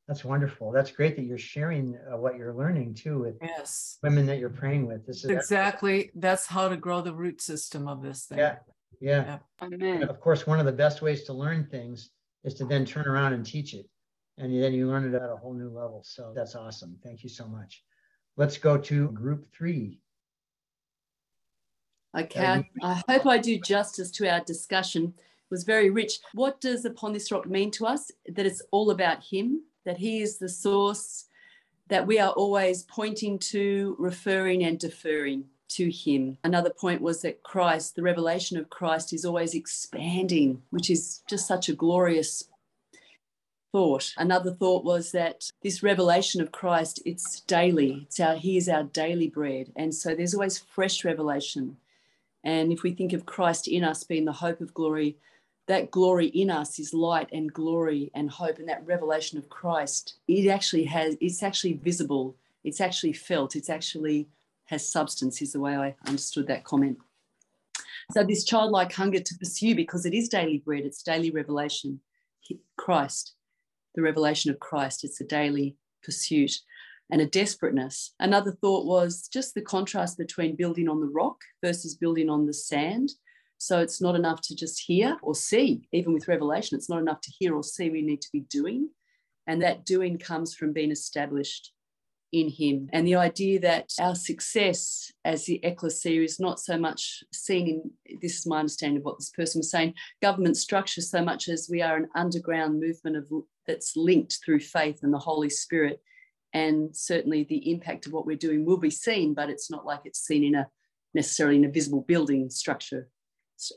That's 0.08 0.24
wonderful. 0.24 0.72
That's 0.72 0.90
great 0.90 1.16
that 1.16 1.22
you're 1.22 1.38
sharing 1.38 1.96
uh, 2.12 2.16
what 2.16 2.36
you're 2.36 2.54
learning 2.54 2.94
too 2.94 3.20
with 3.20 3.36
yes 3.40 3.98
women 4.02 4.26
that 4.26 4.38
you're 4.38 4.48
praying 4.48 4.86
with. 4.86 5.06
This 5.06 5.24
is 5.24 5.30
exactly 5.30 6.10
that's 6.16 6.46
how 6.46 6.68
to 6.68 6.76
grow 6.76 7.00
the 7.00 7.14
root 7.14 7.40
system 7.40 7.86
of 7.86 8.02
this 8.02 8.24
thing. 8.24 8.38
Yeah, 8.38 8.56
yeah. 9.00 9.38
yeah. 9.60 9.66
Amen. 9.66 10.02
of 10.02 10.20
course, 10.20 10.48
one 10.48 10.58
of 10.58 10.66
the 10.66 10.72
best 10.72 11.00
ways 11.00 11.24
to 11.24 11.32
learn 11.32 11.64
things 11.70 12.10
is 12.44 12.54
to 12.54 12.64
then 12.64 12.84
turn 12.84 13.06
around 13.06 13.32
and 13.32 13.44
teach 13.44 13.74
it, 13.74 13.88
and 14.38 14.62
then 14.62 14.72
you 14.72 14.88
learn 14.88 15.12
it 15.12 15.16
at 15.16 15.30
a 15.30 15.36
whole 15.36 15.54
new 15.54 15.68
level. 15.68 16.02
So 16.04 16.32
that's 16.34 16.54
awesome. 16.54 16.96
Thank 17.02 17.22
you 17.22 17.28
so 17.28 17.46
much. 17.46 17.82
Let's 18.36 18.56
go 18.58 18.78
to 18.78 19.08
group 19.08 19.52
three. 19.52 20.00
Okay, 22.18 22.68
I 22.82 23.02
hope 23.08 23.26
I 23.26 23.38
do 23.38 23.58
justice 23.60 24.10
to 24.12 24.28
our 24.28 24.40
discussion. 24.40 25.14
It 25.16 25.50
was 25.50 25.62
very 25.64 25.90
rich. 25.90 26.18
What 26.34 26.60
does 26.60 26.84
Upon 26.84 27.12
This 27.12 27.30
Rock 27.30 27.46
mean 27.46 27.70
to 27.72 27.86
us? 27.86 28.10
That 28.28 28.46
it's 28.46 28.62
all 28.72 28.90
about 28.90 29.22
Him, 29.22 29.62
that 29.84 29.98
He 29.98 30.20
is 30.20 30.38
the 30.38 30.48
source, 30.48 31.26
that 31.88 32.06
we 32.06 32.18
are 32.18 32.32
always 32.32 32.82
pointing 32.84 33.38
to, 33.38 33.94
referring, 33.98 34.64
and 34.64 34.78
deferring 34.78 35.44
to 35.70 35.90
Him. 35.90 36.38
Another 36.44 36.70
point 36.70 37.00
was 37.00 37.22
that 37.22 37.42
Christ, 37.42 37.96
the 37.96 38.02
revelation 38.02 38.56
of 38.58 38.70
Christ, 38.70 39.12
is 39.12 39.24
always 39.24 39.54
expanding, 39.54 40.62
which 40.70 40.90
is 40.90 41.22
just 41.28 41.46
such 41.46 41.68
a 41.68 41.74
glorious 41.74 42.44
thought. 43.72 44.12
Another 44.16 44.52
thought 44.52 44.84
was 44.84 45.12
that 45.12 45.50
this 45.62 45.82
revelation 45.82 46.40
of 46.40 46.52
Christ, 46.52 47.00
it's 47.04 47.40
daily. 47.40 48.06
It's 48.06 48.20
our 48.20 48.36
He 48.36 48.56
is 48.56 48.68
our 48.68 48.84
daily 48.84 49.28
bread. 49.28 49.72
And 49.76 49.94
so 49.94 50.14
there's 50.14 50.34
always 50.34 50.58
fresh 50.58 51.04
revelation. 51.04 51.76
And 52.42 52.72
if 52.72 52.82
we 52.82 52.92
think 52.92 53.12
of 53.12 53.26
Christ 53.26 53.68
in 53.68 53.84
us 53.84 54.04
being 54.04 54.24
the 54.24 54.32
hope 54.32 54.60
of 54.60 54.74
glory, 54.74 55.16
that 55.70 55.92
glory 55.92 56.26
in 56.26 56.50
us 56.50 56.80
is 56.80 56.92
light 56.92 57.28
and 57.32 57.52
glory 57.52 58.10
and 58.12 58.28
hope 58.28 58.58
and 58.58 58.68
that 58.68 58.84
revelation 58.84 59.38
of 59.38 59.48
christ 59.48 60.14
it 60.26 60.48
actually 60.48 60.82
has 60.82 61.16
it's 61.20 61.44
actually 61.44 61.74
visible 61.74 62.34
it's 62.64 62.80
actually 62.80 63.12
felt 63.12 63.54
it's 63.54 63.70
actually 63.70 64.26
has 64.70 64.90
substance 64.90 65.42
is 65.42 65.52
the 65.52 65.60
way 65.60 65.76
i 65.76 65.94
understood 66.06 66.46
that 66.46 66.64
comment 66.64 66.96
so 68.12 68.24
this 68.24 68.44
childlike 68.44 68.92
hunger 68.92 69.20
to 69.20 69.34
pursue 69.36 69.74
because 69.74 70.06
it 70.06 70.14
is 70.14 70.28
daily 70.28 70.58
bread 70.64 70.84
it's 70.84 71.02
daily 71.02 71.30
revelation 71.30 72.00
christ 72.76 73.34
the 73.94 74.02
revelation 74.02 74.50
of 74.50 74.58
christ 74.58 75.04
it's 75.04 75.20
a 75.20 75.24
daily 75.24 75.76
pursuit 76.02 76.52
and 77.12 77.20
a 77.20 77.26
desperateness 77.26 78.14
another 78.20 78.52
thought 78.60 78.86
was 78.86 79.28
just 79.32 79.54
the 79.54 79.60
contrast 79.60 80.16
between 80.16 80.56
building 80.56 80.88
on 80.88 81.00
the 81.00 81.10
rock 81.12 81.36
versus 81.62 81.94
building 81.94 82.30
on 82.30 82.46
the 82.46 82.54
sand 82.54 83.10
so 83.60 83.78
it's 83.78 84.00
not 84.00 84.14
enough 84.14 84.40
to 84.44 84.56
just 84.56 84.80
hear 84.80 85.18
or 85.20 85.34
see, 85.34 85.86
even 85.92 86.14
with 86.14 86.28
revelation, 86.28 86.78
it's 86.78 86.88
not 86.88 86.98
enough 86.98 87.20
to 87.20 87.32
hear 87.38 87.54
or 87.54 87.62
see. 87.62 87.90
We 87.90 88.00
need 88.00 88.22
to 88.22 88.32
be 88.32 88.40
doing. 88.40 88.88
And 89.46 89.60
that 89.60 89.84
doing 89.84 90.16
comes 90.16 90.54
from 90.54 90.72
being 90.72 90.90
established 90.90 91.70
in 92.32 92.48
Him. 92.48 92.88
And 92.92 93.06
the 93.06 93.16
idea 93.16 93.60
that 93.60 93.90
our 94.00 94.14
success 94.14 95.12
as 95.24 95.44
the 95.44 95.60
ecclesia 95.64 96.22
is 96.22 96.38
not 96.38 96.60
so 96.60 96.78
much 96.78 97.24
seen 97.32 97.90
in 98.06 98.18
this 98.20 98.38
is 98.38 98.46
my 98.46 98.60
understanding 98.60 98.98
of 98.98 99.04
what 99.04 99.18
this 99.18 99.30
person 99.30 99.60
was 99.60 99.70
saying 99.70 99.94
government 100.22 100.56
structure, 100.56 101.00
so 101.00 101.22
much 101.22 101.48
as 101.48 101.68
we 101.70 101.82
are 101.82 101.96
an 101.96 102.08
underground 102.14 102.80
movement 102.80 103.16
of 103.16 103.28
that's 103.66 103.96
linked 103.96 104.38
through 104.44 104.60
faith 104.60 105.00
and 105.02 105.12
the 105.12 105.18
Holy 105.18 105.50
Spirit. 105.50 106.00
And 106.52 106.94
certainly 106.96 107.44
the 107.44 107.70
impact 107.70 108.06
of 108.06 108.12
what 108.12 108.26
we're 108.26 108.36
doing 108.36 108.64
will 108.64 108.78
be 108.78 108.90
seen, 108.90 109.34
but 109.34 109.50
it's 109.50 109.70
not 109.70 109.86
like 109.86 110.00
it's 110.04 110.26
seen 110.26 110.42
in 110.42 110.54
a 110.54 110.66
necessarily 111.14 111.56
in 111.56 111.64
a 111.64 111.70
visible 111.70 112.04
building 112.06 112.50
structure 112.50 113.08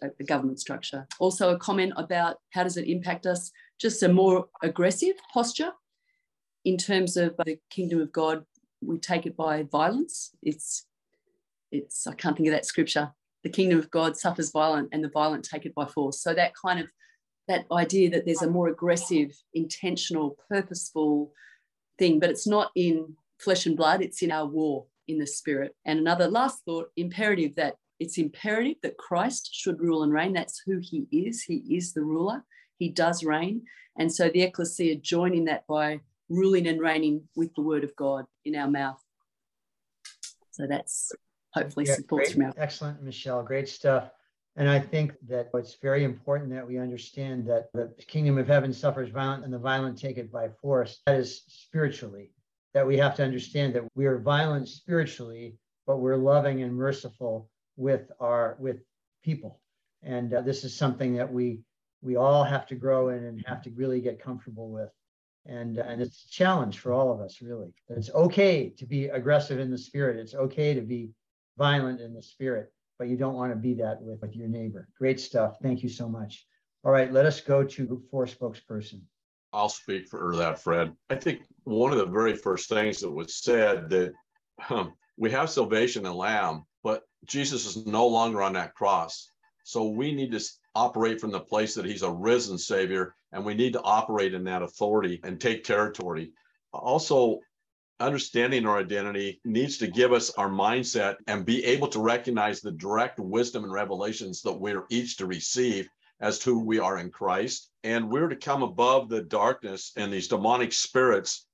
a 0.01 0.23
government 0.23 0.59
structure. 0.59 1.05
Also, 1.19 1.53
a 1.53 1.57
comment 1.57 1.93
about 1.97 2.37
how 2.51 2.63
does 2.63 2.77
it 2.77 2.87
impact 2.87 3.25
us? 3.25 3.51
Just 3.79 4.03
a 4.03 4.07
more 4.07 4.45
aggressive 4.61 5.15
posture 5.33 5.71
in 6.65 6.77
terms 6.77 7.17
of 7.17 7.35
uh, 7.39 7.43
the 7.45 7.59
kingdom 7.69 8.01
of 8.01 8.11
God. 8.11 8.45
We 8.81 8.97
take 8.97 9.25
it 9.25 9.37
by 9.37 9.63
violence. 9.63 10.31
It's, 10.41 10.85
it's. 11.71 12.05
I 12.05 12.13
can't 12.13 12.35
think 12.35 12.49
of 12.49 12.53
that 12.53 12.65
scripture. 12.65 13.11
The 13.43 13.49
kingdom 13.49 13.79
of 13.79 13.89
God 13.91 14.17
suffers 14.17 14.51
violent, 14.51 14.89
and 14.91 15.03
the 15.03 15.09
violent 15.09 15.45
take 15.45 15.65
it 15.65 15.75
by 15.75 15.85
force. 15.85 16.21
So 16.21 16.33
that 16.33 16.53
kind 16.53 16.79
of 16.79 16.87
that 17.47 17.65
idea 17.71 18.09
that 18.09 18.25
there's 18.25 18.41
a 18.41 18.49
more 18.49 18.69
aggressive, 18.69 19.31
intentional, 19.53 20.37
purposeful 20.49 21.31
thing, 21.99 22.19
but 22.19 22.29
it's 22.29 22.47
not 22.47 22.71
in 22.75 23.15
flesh 23.39 23.65
and 23.65 23.77
blood. 23.77 24.01
It's 24.01 24.21
in 24.21 24.31
our 24.31 24.45
war 24.45 24.85
in 25.07 25.19
the 25.19 25.27
spirit. 25.27 25.75
And 25.85 25.99
another 25.99 26.27
last 26.27 26.63
thought 26.65 26.89
imperative 26.95 27.55
that 27.55 27.75
it's 27.99 28.17
imperative 28.17 28.77
that 28.83 28.97
Christ 28.97 29.49
should 29.53 29.79
rule 29.79 30.03
and 30.03 30.11
reign. 30.11 30.33
That's 30.33 30.61
who 30.65 30.79
he 30.81 31.07
is. 31.11 31.43
He 31.43 31.63
is 31.69 31.93
the 31.93 32.03
ruler. 32.03 32.43
He 32.77 32.89
does 32.89 33.23
reign. 33.23 33.63
And 33.97 34.11
so 34.11 34.29
the 34.29 34.41
ecclesia 34.41 34.95
join 34.95 35.33
in 35.33 35.45
that 35.45 35.67
by 35.67 35.99
ruling 36.29 36.67
and 36.67 36.79
reigning 36.79 37.23
with 37.35 37.53
the 37.55 37.61
word 37.61 37.83
of 37.83 37.95
God 37.95 38.25
in 38.45 38.55
our 38.55 38.69
mouth. 38.69 39.01
So 40.51 40.65
that's 40.67 41.11
hopefully 41.53 41.85
yeah, 41.87 41.95
supports 41.95 42.29
great, 42.29 42.35
from 42.35 42.45
our. 42.45 42.53
Excellent, 42.57 43.01
Michelle. 43.01 43.43
Great 43.43 43.69
stuff. 43.69 44.09
And 44.55 44.69
I 44.69 44.79
think 44.79 45.13
that 45.27 45.49
it's 45.55 45.77
very 45.81 46.03
important 46.03 46.51
that 46.51 46.67
we 46.67 46.77
understand 46.77 47.47
that 47.47 47.73
the 47.73 47.91
kingdom 48.07 48.37
of 48.37 48.47
heaven 48.47 48.71
suffers 48.71 49.09
violent 49.09 49.43
and 49.43 49.51
the 49.51 49.57
violent 49.57 49.97
take 49.97 50.17
it 50.17 50.31
by 50.31 50.49
force. 50.61 51.01
That 51.07 51.15
is 51.15 51.43
spiritually, 51.47 52.31
that 52.75 52.85
we 52.85 52.97
have 52.97 53.15
to 53.15 53.23
understand 53.23 53.73
that 53.73 53.83
we 53.95 54.05
are 54.05 54.19
violent 54.19 54.67
spiritually, 54.69 55.57
but 55.87 55.97
we're 55.97 56.17
loving 56.17 56.61
and 56.61 56.75
merciful 56.75 57.49
with 57.77 58.11
our 58.19 58.55
with 58.59 58.83
people 59.23 59.59
and 60.03 60.33
uh, 60.33 60.41
this 60.41 60.63
is 60.63 60.75
something 60.75 61.15
that 61.15 61.31
we 61.31 61.59
we 62.01 62.17
all 62.17 62.43
have 62.43 62.67
to 62.67 62.75
grow 62.75 63.09
in 63.09 63.23
and 63.23 63.43
have 63.47 63.61
to 63.61 63.71
really 63.71 64.01
get 64.01 64.21
comfortable 64.21 64.69
with 64.69 64.89
and 65.45 65.77
and 65.77 66.01
it's 66.01 66.25
a 66.25 66.29
challenge 66.31 66.79
for 66.79 66.93
all 66.93 67.11
of 67.11 67.21
us 67.21 67.41
really. 67.41 67.73
That 67.87 67.97
it's 67.97 68.11
okay 68.11 68.69
to 68.77 68.85
be 68.85 69.05
aggressive 69.05 69.59
in 69.59 69.71
the 69.71 69.77
spirit. 69.77 70.17
It's 70.17 70.35
okay 70.35 70.73
to 70.73 70.81
be 70.81 71.11
violent 71.57 72.01
in 72.01 72.13
the 72.13 72.21
spirit 72.21 72.73
but 73.03 73.07
you 73.07 73.17
don't 73.17 73.35
want 73.35 73.51
to 73.51 73.55
be 73.55 73.73
that 73.73 74.01
with, 74.01 74.21
with 74.21 74.35
your 74.35 74.47
neighbor. 74.47 74.87
Great 74.97 75.19
stuff. 75.19 75.57
Thank 75.61 75.83
you 75.83 75.89
so 75.89 76.07
much. 76.07 76.45
All 76.83 76.91
right 76.91 77.11
let 77.11 77.25
us 77.25 77.41
go 77.41 77.63
to 77.63 77.85
group 77.85 78.09
four 78.09 78.25
spokesperson. 78.25 79.01
I'll 79.51 79.69
speak 79.69 80.07
for 80.07 80.35
that 80.37 80.59
fred. 80.59 80.93
I 81.09 81.15
think 81.15 81.41
one 81.63 81.91
of 81.91 81.97
the 81.97 82.05
very 82.05 82.35
first 82.35 82.69
things 82.69 83.01
that 83.01 83.11
was 83.11 83.35
said 83.35 83.89
that 83.89 84.13
um, 84.69 84.93
we 85.17 85.31
have 85.31 85.49
salvation 85.49 86.05
in 86.05 86.13
lamb 86.13 86.65
but 86.83 87.03
Jesus 87.25 87.65
is 87.65 87.85
no 87.85 88.07
longer 88.07 88.41
on 88.41 88.53
that 88.53 88.73
cross. 88.73 89.29
So 89.63 89.87
we 89.87 90.13
need 90.13 90.31
to 90.31 90.43
operate 90.75 91.19
from 91.19 91.31
the 91.31 91.39
place 91.39 91.73
that 91.75 91.85
he's 91.85 92.03
a 92.03 92.11
risen 92.11 92.57
savior 92.57 93.15
and 93.31 93.45
we 93.45 93.53
need 93.53 93.73
to 93.73 93.81
operate 93.81 94.33
in 94.33 94.43
that 94.45 94.61
authority 94.61 95.19
and 95.23 95.39
take 95.39 95.63
territory. 95.63 96.31
Also, 96.73 97.39
understanding 97.99 98.65
our 98.65 98.77
identity 98.77 99.39
needs 99.45 99.77
to 99.77 99.87
give 99.87 100.11
us 100.11 100.31
our 100.31 100.49
mindset 100.49 101.15
and 101.27 101.45
be 101.45 101.63
able 101.63 101.87
to 101.87 101.99
recognize 101.99 102.61
the 102.61 102.71
direct 102.71 103.19
wisdom 103.19 103.63
and 103.63 103.73
revelations 103.73 104.41
that 104.41 104.53
we're 104.53 104.85
each 104.89 105.17
to 105.17 105.25
receive 105.25 105.87
as 106.19 106.39
to 106.39 106.51
who 106.51 106.59
we 106.59 106.79
are 106.79 106.97
in 106.97 107.09
Christ. 107.09 107.69
And 107.83 108.09
we're 108.09 108.29
to 108.29 108.35
come 108.35 108.63
above 108.63 109.09
the 109.09 109.21
darkness 109.21 109.91
and 109.95 110.11
these 110.11 110.27
demonic 110.27 110.73
spirits, 110.73 111.45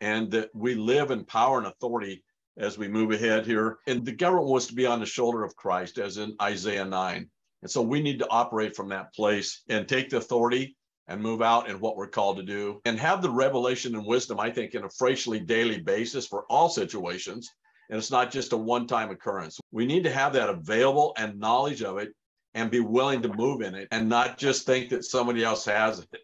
and 0.00 0.30
that 0.32 0.50
we 0.54 0.74
live 0.74 1.10
in 1.10 1.24
power 1.24 1.58
and 1.58 1.66
authority 1.66 2.22
as 2.56 2.78
we 2.78 2.88
move 2.88 3.10
ahead 3.10 3.46
here. 3.46 3.78
And 3.86 4.04
the 4.04 4.12
government 4.12 4.48
was 4.48 4.66
to 4.68 4.74
be 4.74 4.86
on 4.86 5.00
the 5.00 5.06
shoulder 5.06 5.44
of 5.44 5.56
Christ, 5.56 5.98
as 5.98 6.18
in 6.18 6.36
Isaiah 6.40 6.84
9. 6.84 7.28
And 7.62 7.70
so 7.70 7.82
we 7.82 8.00
need 8.00 8.20
to 8.20 8.30
operate 8.30 8.76
from 8.76 8.88
that 8.90 9.14
place 9.14 9.62
and 9.68 9.88
take 9.88 10.10
the 10.10 10.18
authority 10.18 10.76
and 11.08 11.20
move 11.20 11.42
out 11.42 11.68
in 11.68 11.80
what 11.80 11.96
we're 11.96 12.06
called 12.06 12.36
to 12.36 12.42
do 12.42 12.80
and 12.84 12.98
have 13.00 13.22
the 13.22 13.30
revelation 13.30 13.94
and 13.94 14.06
wisdom, 14.06 14.38
I 14.38 14.50
think, 14.50 14.74
in 14.74 14.84
a 14.84 14.90
freshly 14.90 15.40
daily 15.40 15.80
basis 15.80 16.26
for 16.26 16.44
all 16.50 16.68
situations. 16.68 17.50
And 17.90 17.98
it's 17.98 18.10
not 18.10 18.30
just 18.30 18.52
a 18.52 18.56
one 18.56 18.86
time 18.86 19.10
occurrence. 19.10 19.58
We 19.72 19.86
need 19.86 20.04
to 20.04 20.12
have 20.12 20.34
that 20.34 20.50
available 20.50 21.14
and 21.16 21.40
knowledge 21.40 21.82
of 21.82 21.96
it 21.98 22.12
and 22.54 22.70
be 22.70 22.80
willing 22.80 23.22
to 23.22 23.32
move 23.32 23.62
in 23.62 23.74
it 23.74 23.88
and 23.90 24.08
not 24.08 24.38
just 24.38 24.66
think 24.66 24.90
that 24.90 25.04
somebody 25.04 25.42
else 25.42 25.64
has 25.64 26.00
it. 26.00 26.20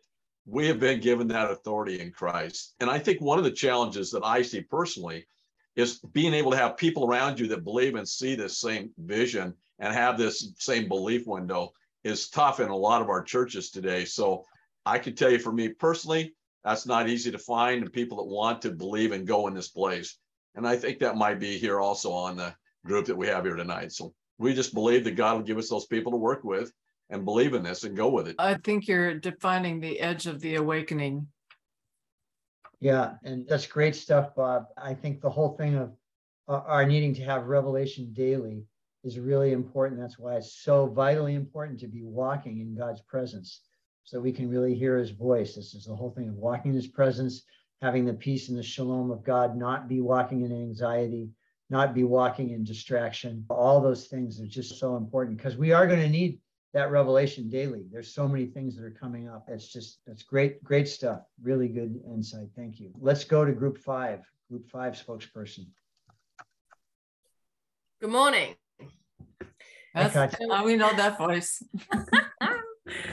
We 0.47 0.67
have 0.67 0.79
been 0.79 1.01
given 1.01 1.29
that 1.29 1.51
authority 1.51 2.01
in 2.01 2.13
Christ. 2.13 2.75
And 2.81 2.91
I 2.91 2.99
think 2.99 3.21
one 3.21 3.39
of 3.39 3.45
the 3.45 3.51
challenges 3.51 4.11
that 4.11 4.25
I 4.25 4.43
see 4.43 4.61
personally 4.61 5.27
is 5.75 6.01
being 6.13 6.35
able 6.35 6.51
to 6.51 6.57
have 6.59 6.77
people 6.77 7.07
around 7.07 7.41
you 7.41 7.47
that 7.49 7.65
believe 7.65 7.95
and 7.95 8.09
see 8.09 8.35
this 8.35 8.59
same 8.59 8.91
vision 8.99 9.55
and 9.79 9.93
have 9.93 10.17
this 10.17 10.53
same 10.59 10.89
belief 10.89 11.27
window 11.27 11.73
is 12.05 12.29
tough 12.29 12.61
in 12.61 12.69
a 12.69 12.77
lot 12.77 13.03
of 13.03 13.09
our 13.09 13.23
churches 13.23 13.71
today. 13.71 14.05
So 14.05 14.45
I 14.87 14.99
can 14.99 15.15
tell 15.15 15.31
you 15.31 15.39
for 15.39 15.53
me 15.53 15.69
personally, 15.69 16.35
that's 16.63 16.87
not 16.87 17.09
easy 17.09 17.31
to 17.31 17.39
find 17.39 17.83
and 17.83 17.93
people 17.93 18.19
that 18.19 18.35
want 18.35 18.63
to 18.63 18.71
believe 18.71 19.13
and 19.13 19.27
go 19.27 19.47
in 19.49 19.55
this 19.55 19.69
place. 19.69 20.19
And 20.55 20.67
I 20.67 20.77
think 20.77 20.99
that 20.99 21.17
might 21.17 21.41
be 21.41 21.59
here 21.59 21.81
also 21.81 22.13
on 22.13 22.37
the 22.37 22.55
group 22.87 23.07
that 23.07 23.17
we 23.17 23.27
have 23.27 23.45
here 23.45 23.57
tonight. 23.57 23.93
So 23.93 24.15
we 24.39 24.55
just 24.55 24.75
believe 24.75 25.05
that 25.05 25.17
God 25.17 25.37
will 25.37 25.45
give 25.45 25.59
us 25.59 25.69
those 25.69 25.87
people 25.87 26.13
to 26.13 26.19
work 26.19 26.45
with 26.45 26.73
and 27.11 27.25
believe 27.25 27.55
in 27.55 27.63
this 27.63 27.85
and 27.85 27.97
go 27.97 28.09
with 28.09 28.29
it. 28.29 28.37
I 28.39 28.55
think 28.55 28.89
you're 28.89 29.15
defining 29.15 29.81
the 29.81 30.01
edge 30.01 30.27
of 30.27 30.41
the 30.41 30.57
awakening 30.57 31.27
yeah, 32.85 33.15
and 33.25 33.47
that's 33.49 33.67
great 33.67 33.97
stuff, 33.97 34.35
Bob. 34.35 34.67
I 34.77 34.93
think 34.93 35.23
the 35.23 35.31
whole 35.31 35.57
thing 35.57 35.75
of 35.77 35.93
uh, 36.49 36.61
our 36.67 36.85
needing 36.85 37.15
to 37.15 37.25
have 37.25 37.47
revelation 37.47 38.13
daily 38.13 38.63
is 39.05 39.19
really 39.19 39.53
important. 39.53 40.01
That's 40.01 40.19
why 40.19 40.37
it's 40.37 40.55
so 40.55 40.87
vitally 40.87 41.35
important 41.35 41.79
to 41.81 41.87
be 41.87 42.03
walking 42.03 42.61
in 42.61 42.75
God's 42.75 43.03
presence 43.03 43.61
so 44.03 44.21
we 44.21 44.33
can 44.33 44.49
really 44.49 44.75
hear 44.75 44.99
his 44.99 45.11
voice. 45.11 45.55
This 45.55 45.75
is 45.75 45.85
the 45.85 45.95
whole 45.95 46.11
thing 46.11 46.29
of 46.29 46.35
walking 46.35 46.71
in 46.71 46.77
his 46.77 46.87
presence, 46.87 47.43
having 47.81 48.05
the 48.05 48.15
peace 48.15 48.49
and 48.49 48.59
the 48.59 48.63
shalom 48.63 49.11
of 49.11 49.25
God, 49.25 49.57
not 49.57 49.89
be 49.89 50.01
walking 50.01 50.43
in 50.43 50.53
anxiety, 50.53 51.31
not 51.71 51.95
be 51.95 52.05
walking 52.05 52.51
in 52.51 52.65
distraction. 52.65 53.45
All 53.49 53.81
those 53.81 54.07
things 54.07 54.41
are 54.41 54.47
just 54.47 54.79
so 54.79 54.97
important 54.97 55.37
because 55.37 55.57
we 55.57 55.73
are 55.73 55.87
going 55.87 56.01
to 56.01 56.09
need 56.09 56.41
that 56.73 56.91
revelation 56.91 57.49
daily. 57.49 57.85
There's 57.91 58.13
so 58.13 58.27
many 58.27 58.47
things 58.47 58.77
that 58.77 58.85
are 58.85 58.91
coming 58.91 59.29
up. 59.29 59.47
It's 59.49 59.69
just, 59.69 60.01
it's 60.07 60.23
great, 60.23 60.63
great 60.65 60.89
stuff. 60.89 61.21
Really 61.43 61.69
good 61.69 62.01
insight. 62.07 62.49
Thank 62.57 62.81
you. 62.81 62.91
Let's 62.99 63.25
go 63.25 63.45
to 63.45 63.53
group 63.53 63.79
five, 63.79 64.21
group 64.51 64.69
five 64.69 64.95
spokesperson. 64.95 65.67
Good 68.01 68.11
morning. 68.11 68.55
That's, 69.95 70.37
how 70.51 70.65
we 70.65 70.77
know 70.77 70.93
that 70.95 71.19
voice. 71.19 71.63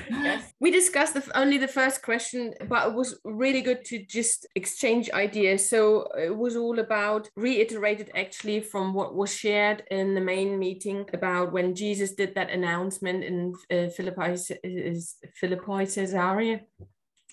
yes. 0.10 0.54
We 0.60 0.70
discussed 0.70 1.14
the, 1.14 1.24
only 1.36 1.58
the 1.58 1.68
first 1.68 2.04
question, 2.04 2.54
but 2.68 2.90
it 2.90 2.94
was 2.94 3.20
really 3.24 3.62
good 3.62 3.84
to 3.86 4.04
just 4.06 4.46
exchange 4.56 5.10
ideas. 5.12 5.70
So 5.70 6.08
it 6.18 6.36
was 6.36 6.56
all 6.56 6.80
about 6.80 7.30
reiterated 7.36 8.12
actually 8.16 8.60
from 8.62 8.94
what 8.94 9.16
was 9.16 9.34
shared 9.34 9.84
in 9.90 10.14
the 10.14 10.22
main 10.22 10.60
meeting 10.60 11.06
about 11.14 11.52
when 11.52 11.74
Jesus 11.74 12.14
did 12.14 12.36
that 12.36 12.50
announcement 12.50 13.24
in 13.24 13.54
uh, 13.72 13.90
Philippi, 13.90 14.38
is 14.64 15.16
Philippi 15.36 15.86
Caesarea 15.86 16.62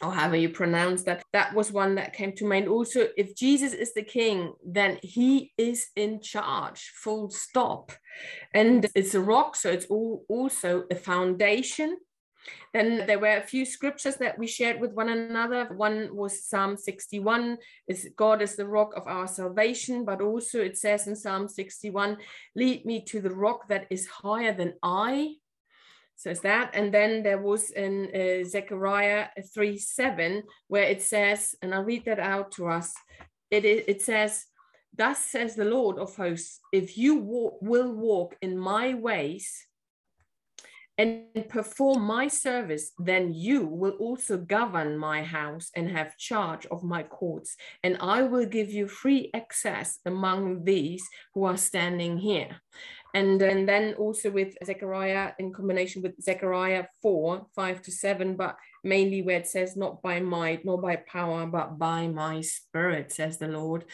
or 0.02 0.12
however 0.12 0.36
you 0.36 0.48
pronounce 0.48 1.02
that 1.02 1.24
that 1.32 1.54
was 1.54 1.72
one 1.72 1.94
that 1.94 2.12
came 2.12 2.32
to 2.32 2.46
mind 2.46 2.68
also 2.68 3.08
if 3.16 3.34
jesus 3.34 3.72
is 3.72 3.92
the 3.94 4.02
king 4.02 4.52
then 4.64 4.98
he 5.02 5.52
is 5.58 5.88
in 5.96 6.20
charge 6.20 6.92
full 6.94 7.30
stop 7.30 7.92
and 8.54 8.86
it's 8.94 9.14
a 9.14 9.20
rock 9.20 9.56
so 9.56 9.70
it's 9.70 9.86
all 9.86 10.24
also 10.28 10.84
a 10.90 10.94
foundation 10.94 11.96
Then 12.72 13.06
there 13.06 13.18
were 13.18 13.36
a 13.36 13.46
few 13.46 13.64
scriptures 13.64 14.16
that 14.16 14.38
we 14.38 14.46
shared 14.46 14.80
with 14.80 14.92
one 14.92 15.08
another. 15.08 15.68
One 15.74 16.14
was 16.14 16.44
Psalm 16.44 16.76
61, 16.76 17.58
is 17.86 18.08
God 18.16 18.42
is 18.42 18.56
the 18.56 18.66
rock 18.66 18.92
of 18.96 19.06
our 19.06 19.26
salvation, 19.26 20.04
but 20.04 20.20
also 20.20 20.60
it 20.60 20.76
says 20.76 21.06
in 21.06 21.16
Psalm 21.16 21.48
61, 21.48 22.18
lead 22.54 22.84
me 22.84 23.04
to 23.06 23.20
the 23.20 23.34
rock 23.34 23.68
that 23.68 23.86
is 23.90 24.06
higher 24.06 24.52
than 24.52 24.74
I. 24.82 25.34
Says 26.18 26.40
that. 26.40 26.70
And 26.74 26.92
then 26.92 27.22
there 27.22 27.40
was 27.40 27.70
in 27.70 28.10
uh, 28.12 28.44
Zechariah 28.44 29.28
3 29.54 29.78
7, 29.78 30.42
where 30.66 30.82
it 30.82 31.00
says, 31.00 31.54
and 31.62 31.72
I'll 31.72 31.84
read 31.84 32.06
that 32.06 32.18
out 32.18 32.50
to 32.52 32.66
us. 32.66 32.92
It, 33.52 33.64
it 33.64 34.02
says, 34.02 34.44
Thus 34.96 35.20
says 35.20 35.54
the 35.54 35.64
Lord 35.64 35.96
of 35.96 36.16
hosts, 36.16 36.58
if 36.72 36.98
you 36.98 37.14
will 37.62 37.92
walk 37.92 38.34
in 38.42 38.58
my 38.58 38.94
ways, 38.94 39.68
and 40.98 41.48
perform 41.48 42.02
my 42.02 42.26
service, 42.26 42.90
then 42.98 43.32
you 43.32 43.64
will 43.64 43.92
also 43.92 44.36
govern 44.36 44.98
my 44.98 45.22
house 45.22 45.70
and 45.76 45.88
have 45.88 46.16
charge 46.16 46.66
of 46.66 46.82
my 46.82 47.04
courts, 47.04 47.56
and 47.84 47.96
I 48.00 48.24
will 48.24 48.46
give 48.46 48.70
you 48.70 48.88
free 48.88 49.30
access 49.32 50.00
among 50.04 50.64
these 50.64 51.06
who 51.34 51.44
are 51.44 51.56
standing 51.56 52.18
here. 52.18 52.60
And, 53.14 53.40
and 53.40 53.68
then 53.68 53.94
also 53.94 54.30
with 54.30 54.54
Zechariah 54.64 55.32
in 55.38 55.52
combination 55.52 56.02
with 56.02 56.20
Zechariah 56.22 56.84
4, 57.00 57.46
5 57.54 57.82
to 57.82 57.90
7, 57.90 58.36
but 58.36 58.56
mainly 58.84 59.22
where 59.22 59.38
it 59.38 59.46
says, 59.46 59.76
Not 59.76 60.02
by 60.02 60.20
might, 60.20 60.64
nor 60.64 60.80
by 60.80 60.96
power, 60.96 61.46
but 61.46 61.78
by 61.78 62.08
my 62.08 62.40
spirit, 62.40 63.12
says 63.12 63.38
the 63.38 63.48
Lord. 63.48 63.84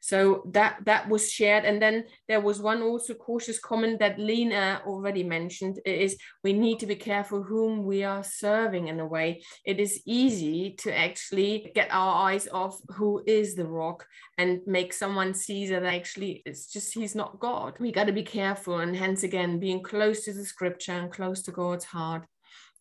So 0.00 0.42
that 0.52 0.84
that 0.84 1.08
was 1.08 1.30
shared. 1.30 1.64
And 1.64 1.80
then 1.80 2.04
there 2.28 2.40
was 2.40 2.60
one 2.60 2.82
also 2.82 3.14
cautious 3.14 3.58
comment 3.58 3.98
that 4.00 4.18
Lena 4.18 4.82
already 4.86 5.22
mentioned 5.22 5.80
is 5.84 6.16
we 6.42 6.52
need 6.52 6.80
to 6.80 6.86
be 6.86 6.96
careful 6.96 7.42
whom 7.42 7.84
we 7.84 8.04
are 8.04 8.24
serving 8.24 8.88
in 8.88 9.00
a 9.00 9.06
way. 9.06 9.42
It 9.64 9.80
is 9.80 10.02
easy 10.06 10.74
to 10.78 10.96
actually 10.96 11.72
get 11.74 11.88
our 11.90 12.30
eyes 12.30 12.48
off 12.52 12.78
who 12.96 13.22
is 13.26 13.54
the 13.54 13.66
rock 13.66 14.06
and 14.38 14.60
make 14.66 14.92
someone 14.92 15.34
see 15.34 15.66
that 15.68 15.84
actually 15.84 16.42
it's 16.44 16.66
just 16.66 16.94
he's 16.94 17.14
not 17.14 17.40
God. 17.40 17.74
We 17.78 17.92
got 17.92 18.04
to 18.04 18.12
be 18.12 18.22
careful. 18.22 18.80
And 18.80 18.96
hence 18.96 19.22
again, 19.22 19.58
being 19.58 19.82
close 19.82 20.24
to 20.24 20.32
the 20.32 20.44
scripture 20.44 20.92
and 20.92 21.10
close 21.10 21.42
to 21.42 21.52
God's 21.52 21.84
heart 21.84 22.26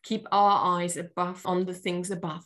keep 0.04 0.28
our 0.32 0.80
eyes 0.80 0.98
above 0.98 1.42
on 1.46 1.66
the 1.66 1.74
things 1.74 2.12
above. 2.12 2.46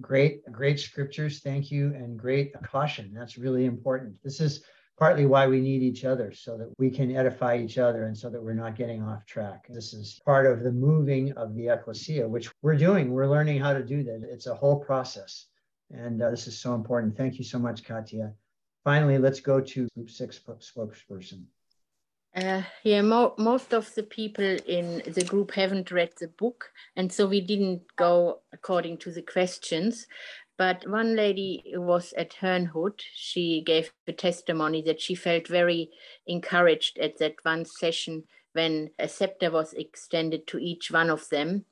Great, 0.00 0.44
great 0.52 0.78
scriptures. 0.78 1.40
Thank 1.40 1.70
you. 1.70 1.94
And 1.94 2.18
great 2.18 2.52
caution. 2.62 3.12
That's 3.14 3.38
really 3.38 3.64
important. 3.64 4.14
This 4.22 4.40
is 4.40 4.62
partly 4.98 5.24
why 5.24 5.46
we 5.46 5.60
need 5.60 5.82
each 5.82 6.04
other 6.04 6.30
so 6.30 6.58
that 6.58 6.70
we 6.78 6.90
can 6.90 7.16
edify 7.16 7.56
each 7.56 7.78
other 7.78 8.04
and 8.04 8.16
so 8.16 8.28
that 8.28 8.42
we're 8.42 8.52
not 8.52 8.76
getting 8.76 9.02
off 9.02 9.24
track. 9.24 9.64
This 9.70 9.94
is 9.94 10.20
part 10.26 10.44
of 10.46 10.62
the 10.62 10.70
moving 10.70 11.32
of 11.32 11.54
the 11.54 11.68
ecclesia, 11.68 12.28
which 12.28 12.50
we're 12.60 12.76
doing. 12.76 13.10
We're 13.10 13.30
learning 13.30 13.60
how 13.60 13.72
to 13.72 13.82
do 13.82 14.04
that. 14.04 14.28
It's 14.30 14.46
a 14.46 14.54
whole 14.54 14.78
process. 14.78 15.46
And 15.90 16.22
uh, 16.22 16.30
this 16.30 16.46
is 16.46 16.60
so 16.60 16.74
important. 16.74 17.16
Thank 17.16 17.38
you 17.38 17.44
so 17.44 17.58
much, 17.58 17.82
Katja. 17.82 18.34
Finally, 18.84 19.18
let's 19.18 19.40
go 19.40 19.60
to 19.60 19.88
Group 19.94 20.10
6 20.10 20.40
spokesperson. 20.46 21.44
Uh, 22.34 22.62
yeah, 22.84 23.02
mo- 23.02 23.34
most 23.38 23.74
of 23.74 23.92
the 23.96 24.04
people 24.04 24.44
in 24.44 25.02
the 25.14 25.24
group 25.24 25.50
haven't 25.50 25.90
read 25.90 26.12
the 26.20 26.28
book, 26.28 26.70
and 26.94 27.12
so 27.12 27.26
we 27.26 27.40
didn't 27.40 27.82
go 27.96 28.40
according 28.52 28.96
to 28.98 29.10
the 29.10 29.22
questions. 29.22 30.06
But 30.56 30.88
one 30.88 31.16
lady 31.16 31.64
was 31.74 32.12
at 32.12 32.36
Herrnhut. 32.40 33.00
She 33.14 33.62
gave 33.62 33.92
a 34.06 34.12
testimony 34.12 34.82
that 34.82 35.00
she 35.00 35.14
felt 35.14 35.48
very 35.48 35.90
encouraged 36.26 36.98
at 36.98 37.18
that 37.18 37.34
one 37.42 37.64
session 37.64 38.24
when 38.52 38.90
a 38.98 39.08
scepter 39.08 39.50
was 39.50 39.72
extended 39.72 40.46
to 40.48 40.58
each 40.58 40.90
one 40.90 41.10
of 41.10 41.28
them. 41.30 41.64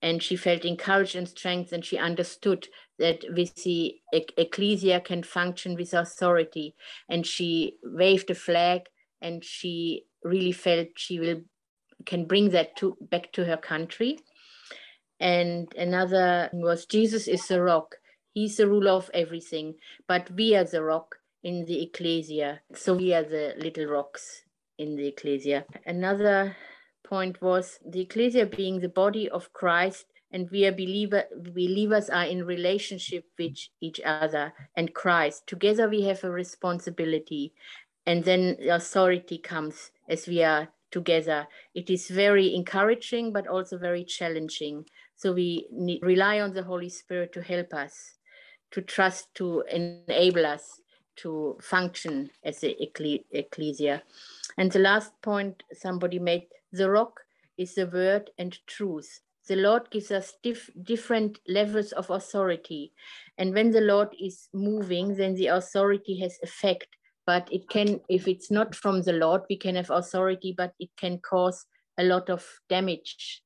And 0.00 0.22
she 0.22 0.36
felt 0.36 0.64
encouraged 0.64 1.16
and 1.16 1.28
strength, 1.28 1.72
and 1.72 1.84
she 1.84 1.98
understood 1.98 2.68
that 2.98 3.24
with 3.28 3.54
the 3.64 3.96
ecclesia 4.12 5.00
can 5.00 5.22
function 5.22 5.74
with 5.74 5.92
authority. 5.92 6.76
And 7.10 7.26
she 7.26 7.76
waved 7.82 8.30
a 8.30 8.34
flag 8.34 8.82
and 9.20 9.44
she 9.44 10.04
really 10.24 10.52
felt 10.52 10.88
she 10.96 11.18
will 11.18 11.40
can 12.06 12.26
bring 12.26 12.50
that 12.50 12.76
to 12.76 12.96
back 13.00 13.32
to 13.32 13.44
her 13.44 13.56
country. 13.56 14.18
And 15.20 15.72
another 15.76 16.48
was 16.52 16.86
Jesus 16.86 17.26
is 17.26 17.46
the 17.48 17.60
rock. 17.60 17.96
He's 18.34 18.56
the 18.56 18.68
ruler 18.68 18.92
of 18.92 19.10
everything, 19.12 19.74
but 20.06 20.30
we 20.30 20.54
are 20.54 20.64
the 20.64 20.82
rock 20.82 21.16
in 21.42 21.64
the 21.64 21.82
ecclesia. 21.82 22.60
So 22.74 22.94
we 22.94 23.12
are 23.14 23.24
the 23.24 23.54
little 23.58 23.86
rocks 23.86 24.42
in 24.78 24.94
the 24.96 25.08
ecclesia. 25.08 25.64
Another 25.86 26.56
point 27.04 27.40
was 27.42 27.78
the 27.84 28.02
ecclesia 28.02 28.46
being 28.46 28.80
the 28.80 28.88
body 28.88 29.28
of 29.28 29.52
Christ 29.52 30.06
and 30.30 30.48
we 30.50 30.66
are 30.66 30.72
believer 30.72 31.24
believers 31.54 32.10
are 32.10 32.26
in 32.26 32.44
relationship 32.44 33.24
with 33.38 33.56
each 33.80 34.00
other 34.04 34.52
and 34.76 34.94
Christ. 34.94 35.46
Together 35.46 35.88
we 35.88 36.02
have 36.02 36.22
a 36.22 36.30
responsibility 36.30 37.54
and 38.08 38.24
then 38.24 38.56
the 38.58 38.74
authority 38.74 39.36
comes 39.36 39.90
as 40.08 40.26
we 40.26 40.42
are 40.42 40.68
together. 40.90 41.46
It 41.74 41.90
is 41.90 42.08
very 42.08 42.54
encouraging, 42.54 43.34
but 43.34 43.46
also 43.46 43.76
very 43.76 44.02
challenging. 44.02 44.86
So 45.14 45.34
we 45.34 45.68
need, 45.70 46.00
rely 46.02 46.40
on 46.40 46.54
the 46.54 46.62
Holy 46.62 46.88
Spirit 46.88 47.34
to 47.34 47.42
help 47.42 47.74
us, 47.74 48.14
to 48.70 48.80
trust, 48.80 49.34
to 49.34 49.62
enable 49.70 50.46
us 50.46 50.80
to 51.16 51.58
function 51.60 52.30
as 52.44 52.60
the 52.60 52.74
ecclesia. 53.30 54.02
And 54.56 54.72
the 54.72 54.78
last 54.78 55.12
point 55.20 55.62
somebody 55.74 56.18
made 56.18 56.46
the 56.72 56.90
rock 56.90 57.20
is 57.58 57.74
the 57.74 57.88
word 57.88 58.30
and 58.38 58.58
truth. 58.66 59.20
The 59.48 59.56
Lord 59.56 59.90
gives 59.90 60.10
us 60.10 60.32
dif- 60.42 60.70
different 60.82 61.40
levels 61.46 61.92
of 61.92 62.08
authority. 62.08 62.92
And 63.36 63.52
when 63.52 63.70
the 63.70 63.82
Lord 63.82 64.14
is 64.18 64.48
moving, 64.54 65.14
then 65.16 65.34
the 65.34 65.48
authority 65.48 66.18
has 66.20 66.38
effect 66.42 66.86
but 67.28 67.48
it 67.52 67.68
can 67.68 68.00
if 68.08 68.26
it's 68.26 68.50
not 68.50 68.74
from 68.74 69.02
the 69.02 69.12
lord 69.12 69.42
we 69.50 69.56
can 69.64 69.74
have 69.74 69.90
authority 69.90 70.54
but 70.56 70.72
it 70.80 70.90
can 70.96 71.18
cause 71.18 71.66
a 71.98 72.04
lot 72.04 72.30
of 72.30 72.42
damage 72.68 73.42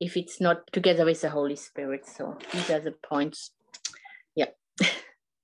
if 0.00 0.16
it's 0.16 0.40
not 0.40 0.72
together 0.72 1.04
with 1.04 1.20
the 1.20 1.30
holy 1.30 1.56
spirit. 1.56 2.06
So 2.06 2.38
these 2.52 2.70
are 2.70 2.80
the 2.80 2.92
points. 2.92 3.52
Yeah. 4.34 4.46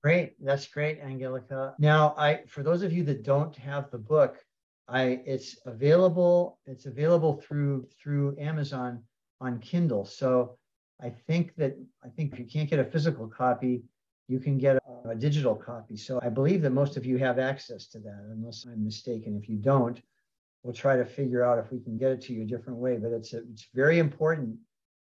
Great. 0.03 0.33
That's 0.43 0.67
great 0.67 0.99
angelica. 0.99 1.75
Now 1.79 2.15
i 2.17 2.41
for 2.47 2.63
those 2.63 2.81
of 2.83 2.91
you 2.91 3.03
that 3.05 3.23
don't 3.23 3.55
have 3.55 3.91
the 3.91 3.97
book 3.97 4.37
i 4.87 5.19
it's 5.25 5.57
available 5.65 6.59
it's 6.65 6.85
available 6.85 7.41
through 7.41 7.85
through 7.99 8.35
amazon 8.39 9.03
on 9.41 9.59
kindle. 9.59 10.05
So 10.05 10.57
i 11.01 11.09
think 11.27 11.55
that 11.55 11.73
i 12.05 12.09
think 12.09 12.31
if 12.31 12.39
you 12.39 12.45
can't 12.45 12.69
get 12.69 12.79
a 12.79 12.85
physical 12.85 13.27
copy 13.27 13.83
you 14.27 14.39
can 14.39 14.57
get 14.57 14.77
a, 15.09 15.15
digital 15.15 15.55
copy. 15.55 15.97
So 15.97 16.19
I 16.21 16.29
believe 16.29 16.61
that 16.61 16.71
most 16.71 16.97
of 16.97 17.05
you 17.05 17.17
have 17.17 17.39
access 17.39 17.87
to 17.87 17.99
that, 17.99 18.27
unless 18.31 18.65
I'm 18.65 18.83
mistaken. 18.83 19.39
If 19.41 19.49
you 19.49 19.57
don't, 19.57 20.01
we'll 20.63 20.73
try 20.73 20.97
to 20.97 21.05
figure 21.05 21.43
out 21.43 21.59
if 21.59 21.71
we 21.71 21.79
can 21.79 21.97
get 21.97 22.11
it 22.11 22.21
to 22.23 22.33
you 22.33 22.43
a 22.43 22.45
different 22.45 22.79
way. 22.79 22.97
But 22.97 23.11
it's 23.11 23.33
a, 23.33 23.39
it's 23.51 23.67
very 23.73 23.99
important 23.99 24.57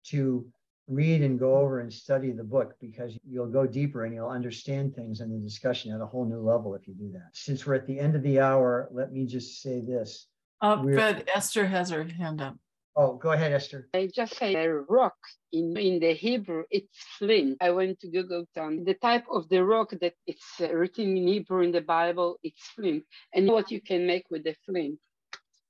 to 0.08 0.46
read 0.88 1.22
and 1.22 1.38
go 1.38 1.56
over 1.56 1.80
and 1.80 1.92
study 1.92 2.30
the 2.30 2.44
book 2.44 2.74
because 2.80 3.18
you'll 3.28 3.48
go 3.48 3.66
deeper 3.66 4.04
and 4.04 4.14
you'll 4.14 4.28
understand 4.28 4.94
things 4.94 5.20
in 5.20 5.32
the 5.32 5.38
discussion 5.38 5.92
at 5.92 6.00
a 6.00 6.06
whole 6.06 6.24
new 6.24 6.40
level 6.40 6.74
if 6.74 6.86
you 6.86 6.94
do 6.94 7.10
that. 7.12 7.28
Since 7.32 7.66
we're 7.66 7.74
at 7.74 7.86
the 7.86 7.98
end 7.98 8.14
of 8.14 8.22
the 8.22 8.40
hour, 8.40 8.88
let 8.92 9.12
me 9.12 9.26
just 9.26 9.60
say 9.62 9.80
this. 9.80 10.26
Uh, 10.60 10.76
but 10.76 11.28
Esther 11.34 11.66
has 11.66 11.90
her 11.90 12.04
hand 12.04 12.40
up. 12.40 12.56
Oh, 12.98 13.14
go 13.14 13.32
ahead, 13.32 13.52
Esther. 13.52 13.88
I 13.92 14.08
just 14.12 14.36
say 14.36 14.54
a 14.54 14.72
rock 14.72 15.16
in, 15.52 15.76
in 15.76 16.00
the 16.00 16.14
Hebrew, 16.14 16.64
it's 16.70 16.96
flint. 17.18 17.58
I 17.60 17.70
went 17.70 18.00
to 18.00 18.08
Google 18.08 18.46
town. 18.54 18.84
The 18.84 18.94
type 18.94 19.26
of 19.30 19.50
the 19.50 19.62
rock 19.62 19.90
that 20.00 20.14
it's 20.26 20.46
uh, 20.60 20.74
written 20.74 21.14
in 21.14 21.28
Hebrew 21.28 21.62
in 21.62 21.72
the 21.72 21.82
Bible, 21.82 22.38
it's 22.42 22.66
flint. 22.74 23.04
And 23.34 23.48
what 23.48 23.70
you 23.70 23.82
can 23.82 24.06
make 24.06 24.24
with 24.30 24.44
the 24.44 24.56
flint? 24.64 24.98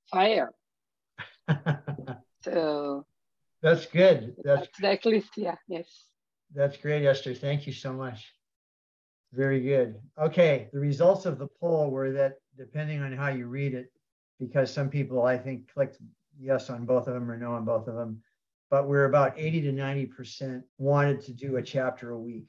Fire. 0.08 0.52
so 2.42 3.04
that's 3.60 3.86
good. 3.86 4.36
That's, 4.44 4.68
the 4.80 5.22
yeah, 5.36 5.56
yes. 5.66 6.04
That's 6.54 6.76
great, 6.76 7.04
Esther. 7.04 7.34
Thank 7.34 7.66
you 7.66 7.72
so 7.72 7.92
much. 7.92 8.32
Very 9.32 9.60
good. 9.60 9.96
Okay, 10.16 10.68
the 10.72 10.78
results 10.78 11.26
of 11.26 11.38
the 11.38 11.48
poll 11.60 11.90
were 11.90 12.12
that 12.12 12.34
depending 12.56 13.02
on 13.02 13.12
how 13.12 13.28
you 13.28 13.48
read 13.48 13.74
it, 13.74 13.90
because 14.38 14.72
some 14.72 14.88
people 14.88 15.24
I 15.24 15.36
think 15.36 15.72
clicked 15.72 15.98
yes 16.38 16.70
on 16.70 16.84
both 16.84 17.06
of 17.08 17.14
them 17.14 17.30
or 17.30 17.36
no 17.36 17.52
on 17.54 17.64
both 17.64 17.88
of 17.88 17.94
them. 17.94 18.22
But 18.70 18.88
we're 18.88 19.04
about 19.04 19.38
80 19.38 19.62
to 19.62 19.72
90% 19.72 20.62
wanted 20.78 21.20
to 21.22 21.32
do 21.32 21.56
a 21.56 21.62
chapter 21.62 22.10
a 22.10 22.18
week. 22.18 22.46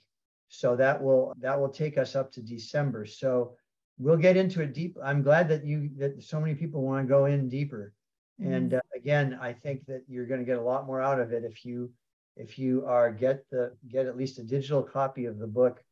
So 0.50 0.76
that 0.76 1.02
will 1.02 1.34
that 1.40 1.60
will 1.60 1.70
take 1.70 1.98
us 1.98 2.16
up 2.16 2.32
to 2.34 2.42
December. 2.42 3.06
So 3.06 3.56
we'll 4.00 4.18
get 4.18 4.38
into 4.38 4.62
it 4.62 4.74
deep. 4.74 4.98
I'm 5.04 5.22
glad 5.22 5.50
that 5.50 5.66
you 5.66 5.90
that 5.98 6.24
so 6.24 6.40
many 6.40 6.56
people 6.56 6.82
want 6.82 7.06
to 7.06 7.10
go 7.10 7.26
in 7.26 7.50
deeper. 7.50 7.94
Mm-hmm. 8.42 8.54
And 8.54 8.74
uh, 8.76 8.82
again, 8.96 9.38
I 9.42 9.54
think 9.54 9.86
that 9.88 10.04
you're 10.08 10.26
going 10.26 10.40
to 10.40 10.46
get 10.46 10.58
a 10.58 10.62
lot 10.62 10.86
more 10.86 11.02
out 11.02 11.20
of 11.20 11.34
it 11.34 11.44
if 11.44 11.66
you 11.66 11.92
if 12.36 12.58
you 12.58 12.86
are 12.86 13.12
get 13.12 13.50
the 13.50 13.74
get 13.90 14.06
at 14.06 14.18
least 14.18 14.40
a 14.40 14.44
digital 14.44 14.84
copy 14.84 15.26
of 15.26 15.38
the 15.38 15.48
book. 15.48 15.84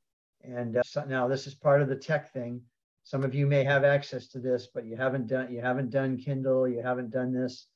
And 0.43 0.77
uh, 0.77 0.84
so 0.86 1.03
now 1.03 1.27
this 1.27 1.47
is 1.47 1.55
part 1.55 1.81
of 1.81 1.89
the 1.89 1.95
tech 1.95 2.31
thing. 2.31 2.62
Some 3.03 3.23
of 3.23 3.36
you 3.36 3.45
may 3.45 3.63
have 3.63 3.84
access 3.84 4.27
to 4.29 4.39
this, 4.39 4.67
but 4.73 4.86
you 4.86 4.95
haven't 4.95 5.27
done 5.27 5.51
you 5.51 5.60
haven't 5.60 5.89
done 5.89 6.17
Kindle, 6.17 6.67
you 6.67 6.81
haven't 6.81 7.12
done 7.12 7.34
this 7.34 7.67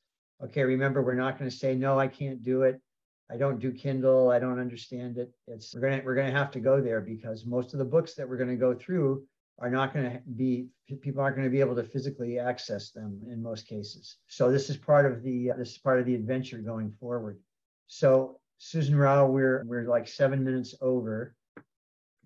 okay, 0.42 0.62
remember, 0.62 1.02
we're 1.02 1.14
not 1.14 1.38
going 1.38 1.50
to 1.50 1.56
say, 1.56 1.74
no, 1.74 1.98
I 1.98 2.08
can't 2.08 2.42
do 2.42 2.62
it. 2.62 2.80
I 3.30 3.36
don't 3.36 3.60
do 3.60 3.70
Kindle. 3.70 4.30
I 4.30 4.38
don't 4.38 4.58
understand 4.58 5.16
it. 5.16 5.30
It's 5.46 5.72
we're 5.74 5.82
gonna 5.82 6.02
we're 6.04 6.16
gonna 6.16 6.32
have 6.32 6.50
to 6.50 6.60
go 6.60 6.80
there 6.80 7.00
because 7.00 7.46
most 7.46 7.72
of 7.72 7.78
the 7.78 7.84
books 7.84 8.14
that 8.14 8.28
we're 8.28 8.36
going 8.36 8.50
to 8.50 8.56
go 8.56 8.74
through 8.74 9.22
are 9.60 9.70
not 9.70 9.94
going 9.94 10.10
to 10.10 10.20
be 10.36 10.66
people 11.00 11.22
aren't 11.22 11.36
going 11.36 11.46
to 11.46 11.50
be 11.50 11.60
able 11.60 11.76
to 11.76 11.84
physically 11.84 12.38
access 12.38 12.90
them 12.90 13.20
in 13.30 13.40
most 13.42 13.68
cases. 13.68 14.16
So 14.26 14.50
this 14.50 14.68
is 14.68 14.76
part 14.76 15.06
of 15.06 15.22
the 15.22 15.52
uh, 15.52 15.56
this 15.56 15.70
is 15.72 15.78
part 15.78 16.00
of 16.00 16.06
the 16.06 16.14
adventure 16.14 16.58
going 16.58 16.92
forward. 16.98 17.38
So 17.86 18.40
Susan 18.58 18.96
Rao, 18.96 19.26
we're 19.26 19.62
we're 19.64 19.84
like 19.84 20.08
seven 20.08 20.42
minutes 20.42 20.74
over. 20.80 21.34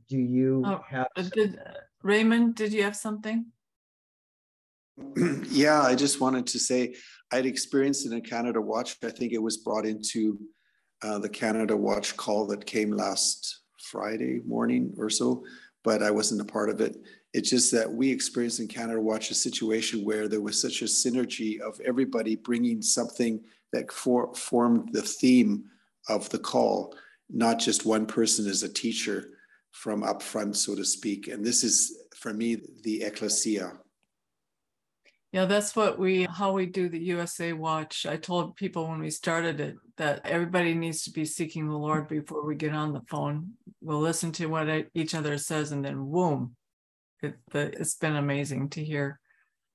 Do 0.09 0.17
you 0.17 0.63
oh, 0.65 0.85
have? 0.89 1.09
Did 1.33 1.61
Raymond? 2.03 2.55
Did 2.55 2.73
you 2.73 2.83
have 2.85 2.97
something? 2.97 3.47
yeah, 5.51 5.83
I 5.83 5.95
just 5.95 6.21
wanted 6.21 6.47
to 6.49 6.59
say 6.59 6.95
I'd 7.33 7.47
experienced 7.47 8.07
it 8.07 8.13
in 8.13 8.21
Canada 8.21 8.61
Watch. 8.61 8.97
I 9.03 9.11
think 9.11 9.33
it 9.33 9.43
was 9.43 9.57
brought 9.57 9.87
into 9.87 10.39
uh, 11.03 11.19
the 11.19 11.29
Canada 11.29 11.77
Watch 11.77 12.17
call 12.17 12.47
that 12.49 12.67
came 12.67 12.93
last 12.93 13.63
Friday 13.81 14.41
morning 14.47 14.95
or 14.97 15.11
so, 15.11 15.45
but 15.83 16.03
I 16.03 16.11
wasn't 16.11 16.41
a 16.41 16.45
part 16.45 16.71
of 16.71 16.81
it. 16.81 16.97
It's 17.33 17.51
just 17.51 17.73
that 17.73 17.93
we 17.93 18.11
experienced 18.11 18.61
in 18.61 18.69
Canada 18.69 19.01
Watch 19.01 19.31
a 19.31 19.35
situation 19.35 20.05
where 20.05 20.29
there 20.29 20.41
was 20.41 20.61
such 20.61 20.83
a 20.83 20.87
synergy 20.87 21.59
of 21.61 21.81
everybody 21.85 22.37
bringing 22.37 22.81
something 22.81 23.41
that 23.73 23.91
for, 23.91 24.33
formed 24.35 24.91
the 24.93 25.03
theme 25.03 25.65
of 26.09 26.29
the 26.31 26.39
call, 26.39 26.95
not 27.29 27.59
just 27.59 27.85
one 27.85 28.07
person 28.07 28.47
as 28.47 28.63
a 28.63 28.73
teacher 28.73 29.31
from 29.73 30.05
up 30.05 30.23
front, 30.23 30.57
so 30.57 30.77
to 30.77 30.85
speak. 30.85 31.27
And 31.27 31.45
this 31.45 31.65
is, 31.65 32.05
for 32.15 32.33
me, 32.33 32.59
the 32.85 33.03
ecclesia 33.03 33.73
yeah, 35.35 35.47
that's 35.47 35.75
what 35.75 35.99
we, 35.99 36.29
how 36.31 36.53
we 36.53 36.65
do 36.65 36.89
the 36.89 37.07
USA 37.07 37.53
Watch. 37.53 38.07
I 38.07 38.17
told 38.17 38.55
people 38.55 38.87
when 38.87 39.01
we 39.01 39.11
started 39.11 39.59
it 39.59 39.75
that 39.97 40.25
everybody 40.25 40.75
needs 40.75 41.03
to 41.03 41.11
be 41.11 41.25
seeking 41.25 41.69
the 41.69 41.77
Lord 41.77 42.07
before 42.07 42.47
we 42.47 42.55
get 42.55 42.73
on 42.73 42.93
the 42.93 43.01
phone. 43.09 43.55
We'll 43.81 43.99
listen 43.99 44.31
to 44.31 44.47
what 44.47 44.69
each 44.95 45.13
other 45.13 45.37
says 45.39 45.73
and 45.73 45.85
then 45.85 46.09
boom. 46.09 46.55
It, 47.21 47.35
it's 47.53 47.97
been 47.97 48.15
amazing 48.15 48.69
to 48.71 48.85
hear. 48.85 49.19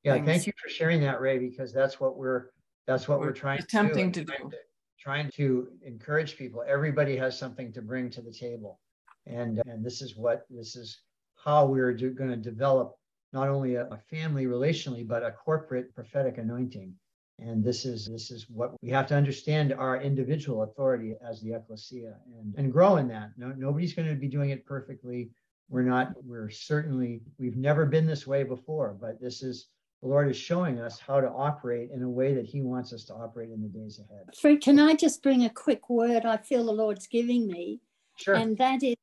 Yeah, 0.04 0.14
things. 0.14 0.28
thank 0.28 0.48
you 0.48 0.54
for 0.64 0.70
sharing 0.70 1.02
that, 1.02 1.20
Ray, 1.20 1.40
because 1.40 1.74
that's 1.74 2.00
what 2.00 2.16
we're, 2.16 2.52
that's 2.88 3.10
what 3.10 3.20
we're, 3.20 3.26
we're 3.26 3.34
trying 3.34 3.60
attempting 3.60 4.14
to 4.14 4.24
do. 4.24 4.32
To 4.32 4.44
do. 4.52 4.58
Trying 4.98 5.30
to 5.32 5.68
encourage 5.86 6.38
people. 6.38 6.64
Everybody 6.66 7.18
has 7.18 7.38
something 7.38 7.74
to 7.74 7.82
bring 7.82 8.10
to 8.12 8.22
the 8.22 8.32
table. 8.32 8.80
And, 9.26 9.62
and 9.66 9.86
this 9.86 10.02
is 10.02 10.16
what, 10.16 10.46
this 10.50 10.78
is 10.78 11.02
how 11.36 11.66
we're 11.66 11.92
going 11.92 12.30
to 12.30 12.38
develop 12.38 12.96
not 13.34 13.50
only 13.50 13.76
a, 13.76 13.86
a 13.86 13.98
family 14.10 14.46
relationally, 14.46 15.08
but 15.08 15.24
a 15.24 15.32
corporate 15.32 15.94
prophetic 15.94 16.38
anointing. 16.38 16.94
And 17.40 17.64
this 17.64 17.86
is 17.86 18.06
this 18.08 18.32
is 18.32 18.50
what 18.50 18.74
we 18.82 18.90
have 18.90 19.08
to 19.08 19.16
understand 19.16 19.74
our 19.74 20.02
individual 20.02 20.64
authority 20.64 21.16
as 21.26 21.42
the 21.42 21.54
ecclesia 21.54 22.16
and, 22.38 22.54
and 22.58 22.72
grow 22.72 22.98
in 22.98 23.08
that. 23.10 23.32
No, 23.38 23.54
nobody's 23.58 23.94
going 23.94 24.10
to 24.10 24.16
be 24.16 24.28
doing 24.28 24.50
it 24.50 24.66
perfectly. 24.66 25.32
We're 25.70 25.84
not, 25.84 26.14
we're 26.26 26.50
certainly, 26.50 27.22
we've 27.38 27.56
never 27.56 27.86
been 27.86 28.08
this 28.08 28.26
way 28.26 28.44
before, 28.44 28.98
but 29.00 29.22
this 29.22 29.44
is 29.44 29.68
the 30.02 30.08
Lord 30.08 30.30
is 30.30 30.38
showing 30.38 30.80
us 30.80 31.00
how 31.00 31.22
to 31.22 31.30
operate 31.30 31.92
in 31.92 32.04
a 32.04 32.10
way 32.10 32.34
that 32.34 32.46
He 32.46 32.62
wants 32.62 32.92
us 32.92 33.04
to 33.06 33.14
operate 33.14 33.52
in 33.52 33.62
the 33.62 33.68
days 33.68 34.00
ahead. 34.00 34.26
Fred, 34.36 34.62
can 34.62 34.80
I 34.80 34.96
just 34.96 35.22
bring 35.22 35.46
a 35.46 35.50
quick 35.50 35.90
word 35.90 36.26
I 36.26 36.38
feel 36.38 36.66
the 36.66 36.72
Lord's 36.72 37.08
giving 37.08 37.48
me? 37.48 37.82
Sure. 38.18 38.34
And 38.34 38.58
that 38.58 38.82
is, 38.82 38.96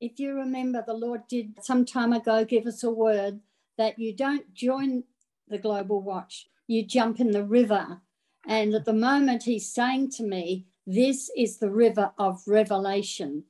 if 0.00 0.18
you 0.18 0.34
remember, 0.34 0.82
the 0.84 0.94
Lord 0.94 1.22
did 1.28 1.58
some 1.62 1.84
time 1.84 2.12
ago 2.12 2.44
give 2.44 2.66
us 2.66 2.82
a 2.82 2.90
word 2.90 3.40
that 3.76 3.98
you 3.98 4.14
don't 4.14 4.52
join 4.54 5.04
the 5.48 5.58
Global 5.58 6.00
Watch, 6.00 6.48
you 6.66 6.84
jump 6.84 7.20
in 7.20 7.30
the 7.30 7.44
river. 7.44 8.00
And 8.46 8.74
at 8.74 8.84
the 8.84 8.92
moment, 8.92 9.42
he's 9.44 9.72
saying 9.72 10.10
to 10.12 10.22
me, 10.22 10.66
This 10.86 11.30
is 11.36 11.58
the 11.58 11.70
river 11.70 12.12
of 12.18 12.42
revelation. 12.46 13.44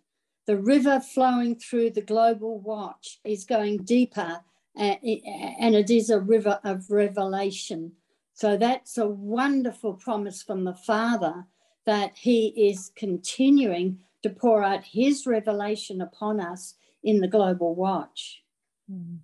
The 0.46 0.58
river 0.58 1.00
flowing 1.00 1.56
through 1.56 1.90
the 1.90 2.02
Global 2.02 2.58
Watch 2.60 3.18
is 3.24 3.44
going 3.44 3.84
deeper, 3.84 4.40
and 4.76 4.98
it 5.02 5.90
is 5.90 6.10
a 6.10 6.20
river 6.20 6.60
of 6.64 6.90
revelation. 6.90 7.92
So 8.34 8.56
that's 8.56 8.98
a 8.98 9.06
wonderful 9.06 9.94
promise 9.94 10.42
from 10.42 10.64
the 10.64 10.74
Father 10.74 11.46
that 11.86 12.16
He 12.16 12.48
is 12.68 12.90
continuing 12.96 14.00
to 14.22 14.30
pour 14.30 14.62
out 14.62 14.84
His 14.84 15.26
revelation 15.26 16.00
upon 16.00 16.40
us 16.40 16.74
in 17.02 17.20
the 17.20 17.28
Global 17.28 17.74
Watch. 17.74 18.42
Mm-hmm. 18.90 19.16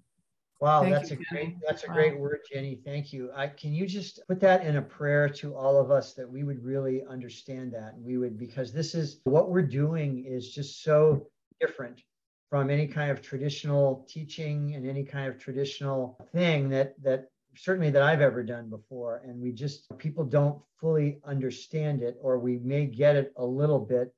Wow, 0.61 0.83
Thank 0.83 0.94
that's 0.94 1.11
you, 1.11 1.16
a 1.18 1.35
great 1.35 1.57
that's 1.66 1.85
a 1.85 1.88
wow. 1.88 1.94
great 1.94 2.18
word, 2.18 2.40
Jenny. 2.53 2.79
Thank 2.85 3.14
you. 3.14 3.31
I, 3.35 3.46
can 3.46 3.73
you 3.73 3.87
just 3.87 4.20
put 4.29 4.40
that 4.40 4.62
in 4.64 4.77
a 4.77 4.83
prayer 4.83 5.27
to 5.27 5.55
all 5.55 5.79
of 5.79 5.90
us 5.90 6.12
that 6.14 6.31
we 6.31 6.44
would 6.44 6.62
really 6.62 7.03
understand 7.09 7.73
that 7.73 7.94
we 7.99 8.18
would 8.18 8.38
because 8.38 8.70
this 8.70 8.94
is 8.94 9.20
what 9.25 9.51
we're 9.51 9.62
doing 9.62 10.23
is 10.27 10.51
just 10.51 10.83
so 10.85 11.27
different 11.61 12.03
from 12.51 12.68
any 12.68 12.87
kind 12.87 13.11
of 13.11 13.23
traditional 13.23 14.05
teaching 14.07 14.75
and 14.75 14.87
any 14.87 15.03
kind 15.03 15.29
of 15.29 15.38
traditional 15.38 16.18
thing 16.33 16.68
that 16.68 16.94
that 17.03 17.31
certainly 17.57 17.90
that 17.90 18.03
I've 18.03 18.20
ever 18.20 18.42
done 18.42 18.68
before 18.68 19.23
and 19.25 19.40
we 19.40 19.53
just 19.53 19.87
people 19.96 20.25
don't 20.25 20.61
fully 20.79 21.20
understand 21.25 22.03
it 22.03 22.18
or 22.20 22.38
we 22.38 22.59
may 22.59 22.85
get 22.85 23.16
it 23.16 23.33
a 23.38 23.44
little 23.44 23.81
bit 23.81 24.12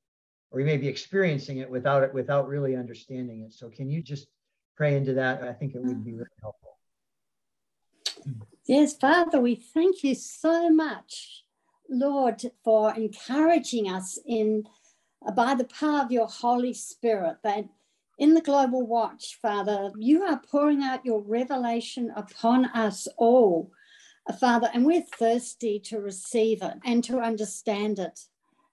or 0.51 0.59
we 0.59 0.65
may 0.65 0.77
be 0.77 0.89
experiencing 0.89 1.59
it 1.59 1.71
without 1.71 2.03
it 2.03 2.13
without 2.13 2.49
really 2.49 2.75
understanding 2.75 3.43
it. 3.43 3.53
So 3.53 3.69
can 3.71 3.89
you 3.89 4.03
just 4.03 4.27
pray 4.83 4.97
into 4.97 5.15
that. 5.15 5.45
I 5.45 5.53
think 5.53 5.77
it 5.77 5.85
would 5.85 6.05
be 6.05 6.11
really 6.11 6.27
helpful. 6.41 6.77
Yes, 8.67 8.97
Father, 8.97 9.41
we 9.41 9.55
thank 9.55 10.03
you 10.03 10.17
so 10.17 10.71
much, 10.71 11.45
Lord, 11.89 12.43
for 12.65 12.93
encouraging 12.93 13.89
us 13.89 14.19
in 14.27 14.65
uh, 15.25 15.31
by 15.31 15.55
the 15.55 15.67
power 15.67 16.01
of 16.01 16.11
your 16.11 16.27
Holy 16.27 16.75
Spirit 16.75 17.37
that 17.45 17.65
in 18.19 18.35
the 18.35 18.41
global 18.41 18.85
watch, 18.85 19.39
Father, 19.41 19.93
you 19.97 20.25
are 20.25 20.41
pouring 20.51 20.83
out 20.83 21.07
your 21.07 21.21
revelation 21.21 22.13
upon 22.17 22.65
us 22.67 23.07
all, 23.17 23.71
uh, 24.29 24.33
Father, 24.33 24.69
and 24.75 24.85
we're 24.85 25.07
thirsty 25.17 25.79
to 25.79 26.01
receive 26.01 26.61
it 26.61 26.75
and 26.85 27.05
to 27.05 27.21
understand 27.21 28.01
it. 28.01 28.19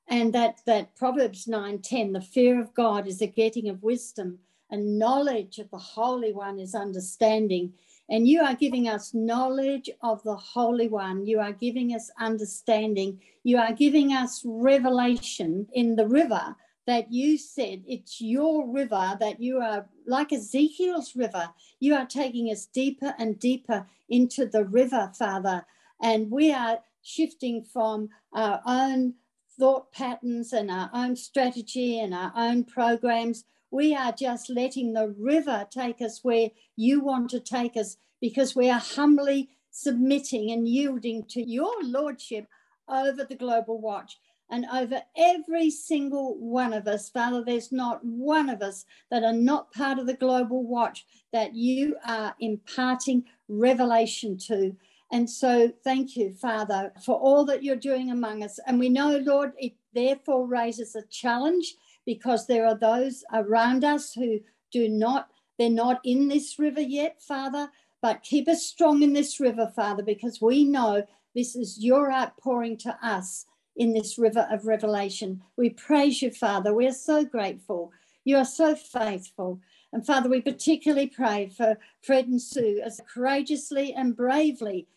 And 0.08 0.34
that 0.34 0.62
that 0.66 0.96
Proverbs 0.96 1.46
9:10, 1.46 2.14
the 2.14 2.22
fear 2.36 2.60
of 2.60 2.74
God 2.74 3.06
is 3.06 3.22
a 3.22 3.28
getting 3.28 3.70
of 3.70 3.84
wisdom 3.84 4.40
and 4.70 5.00
knowledge 5.00 5.60
of 5.60 5.70
the 5.72 5.78
Holy 5.78 6.34
One 6.34 6.60
is 6.60 6.76
understanding. 6.76 7.74
And 8.10 8.28
you 8.28 8.42
are 8.42 8.56
giving 8.56 8.88
us 8.88 9.14
knowledge 9.14 9.90
of 10.02 10.24
the 10.24 10.36
Holy 10.36 10.88
One. 10.88 11.26
You 11.26 11.40
are 11.40 11.52
giving 11.52 11.94
us 11.94 12.10
understanding. 12.20 13.22
You 13.44 13.58
are 13.58 13.74
giving 13.74 14.14
us 14.14 14.42
revelation 14.46 15.68
in 15.74 15.96
the 15.96 16.08
river 16.08 16.56
that 16.90 17.12
you 17.14 17.38
said 17.38 17.84
it's 17.88 18.20
your 18.20 18.68
river, 18.68 19.16
that 19.20 19.40
you 19.40 19.60
are 19.60 19.88
like 20.08 20.34
Ezekiel's 20.34 21.16
river. 21.16 21.48
You 21.80 21.94
are 21.94 22.08
taking 22.08 22.48
us 22.48 22.66
deeper 22.66 23.14
and 23.20 23.40
deeper 23.40 23.86
into 24.10 24.48
the 24.48 24.66
river, 24.66 25.12
Father. 25.14 25.68
And 26.02 26.32
we 26.32 26.52
are 26.52 26.80
shifting 27.04 27.64
from 27.64 28.10
our 28.34 28.60
own 28.66 29.14
thought 29.60 29.92
patterns 29.92 30.52
and 30.52 30.72
our 30.72 30.90
own 30.92 31.16
strategy 31.16 32.00
and 32.00 32.12
our 32.12 32.34
own 32.36 32.64
programs 32.64 33.44
we 33.72 33.96
are 33.96 34.12
just 34.12 34.50
letting 34.50 34.94
the 34.94 35.10
river 35.18 35.68
take 35.70 36.02
us 36.02 36.24
where 36.24 36.50
you 36.76 37.02
want 37.02 37.30
to 37.32 37.40
take 37.40 37.78
us 37.78 37.98
because 38.22 38.56
we 38.56 38.70
are 38.70 38.80
humbly 38.80 39.50
submitting 39.72 40.52
and 40.52 40.68
yielding 40.68 41.24
to 41.30 41.42
your 41.42 41.74
lordship 41.84 42.48
over 42.88 43.24
the 43.24 43.36
global 43.36 43.80
watch 43.80 44.18
and 44.50 44.66
over 44.74 45.02
every 45.16 45.70
single 45.70 46.36
one 46.40 46.74
of 46.74 46.88
us. 46.88 47.10
Father, 47.10 47.44
there's 47.44 47.72
not 47.72 48.04
one 48.04 48.50
of 48.50 48.62
us 48.62 48.86
that 49.12 49.24
are 49.24 49.34
not 49.34 49.72
part 49.72 50.00
of 50.00 50.08
the 50.08 50.16
global 50.16 50.66
watch 50.66 51.06
that 51.32 51.54
you 51.54 51.96
are 52.06 52.36
imparting 52.40 53.24
revelation 53.48 54.38
to. 54.38 54.76
And 55.12 55.30
so, 55.30 55.72
thank 55.84 56.16
you, 56.16 56.34
Father, 56.34 56.94
for 57.04 57.16
all 57.16 57.46
that 57.46 57.64
you're 57.64 57.76
doing 57.76 58.12
among 58.12 58.44
us. 58.44 58.60
And 58.66 58.80
we 58.80 58.90
know, 58.90 59.18
Lord, 59.18 59.54
it 59.58 59.74
therefore 59.94 60.48
raises 60.48 60.96
a 60.96 61.04
challenge 61.10 61.76
because 62.10 62.48
there 62.48 62.66
are 62.66 62.74
those 62.74 63.24
around 63.32 63.84
us 63.84 64.14
who 64.14 64.40
do 64.72 64.90
not, 64.90 65.30
they're 65.60 65.70
not 65.70 66.00
in 66.04 66.28
this 66.28 66.58
river 66.58 66.82
yet, 66.82 67.22
Father. 67.22 67.70
But 68.02 68.24
keep 68.24 68.48
us 68.48 68.66
strong 68.66 69.04
in 69.04 69.14
this 69.14 69.40
river, 69.40 69.72
Father, 69.76 70.02
because 70.02 70.42
we 70.42 70.64
know 70.64 71.06
this 71.36 71.56
is 71.56 71.78
your 71.78 72.12
outpouring 72.12 72.78
to 72.78 72.98
us 73.04 73.46
in 73.76 73.94
this 73.94 74.18
river 74.18 74.48
of 74.50 74.66
revelation. 74.66 75.44
We 75.56 75.70
praise 75.70 76.24
you, 76.24 76.32
Father. 76.32 76.74
We 76.74 76.88
are 76.88 76.94
so 76.94 77.24
grateful. 77.24 77.92
You 78.26 78.38
are 78.38 78.46
so 78.46 78.74
faithful. 78.74 79.60
And 79.94 80.04
Father, 80.04 80.30
we 80.30 80.42
particularly 80.42 81.10
pray 81.10 81.52
for 81.56 81.78
Fred 82.02 82.26
and 82.26 82.42
Sue 82.42 82.82
as 82.84 83.00
courageously 83.14 83.94
and 83.94 84.18
bravely 84.18 84.88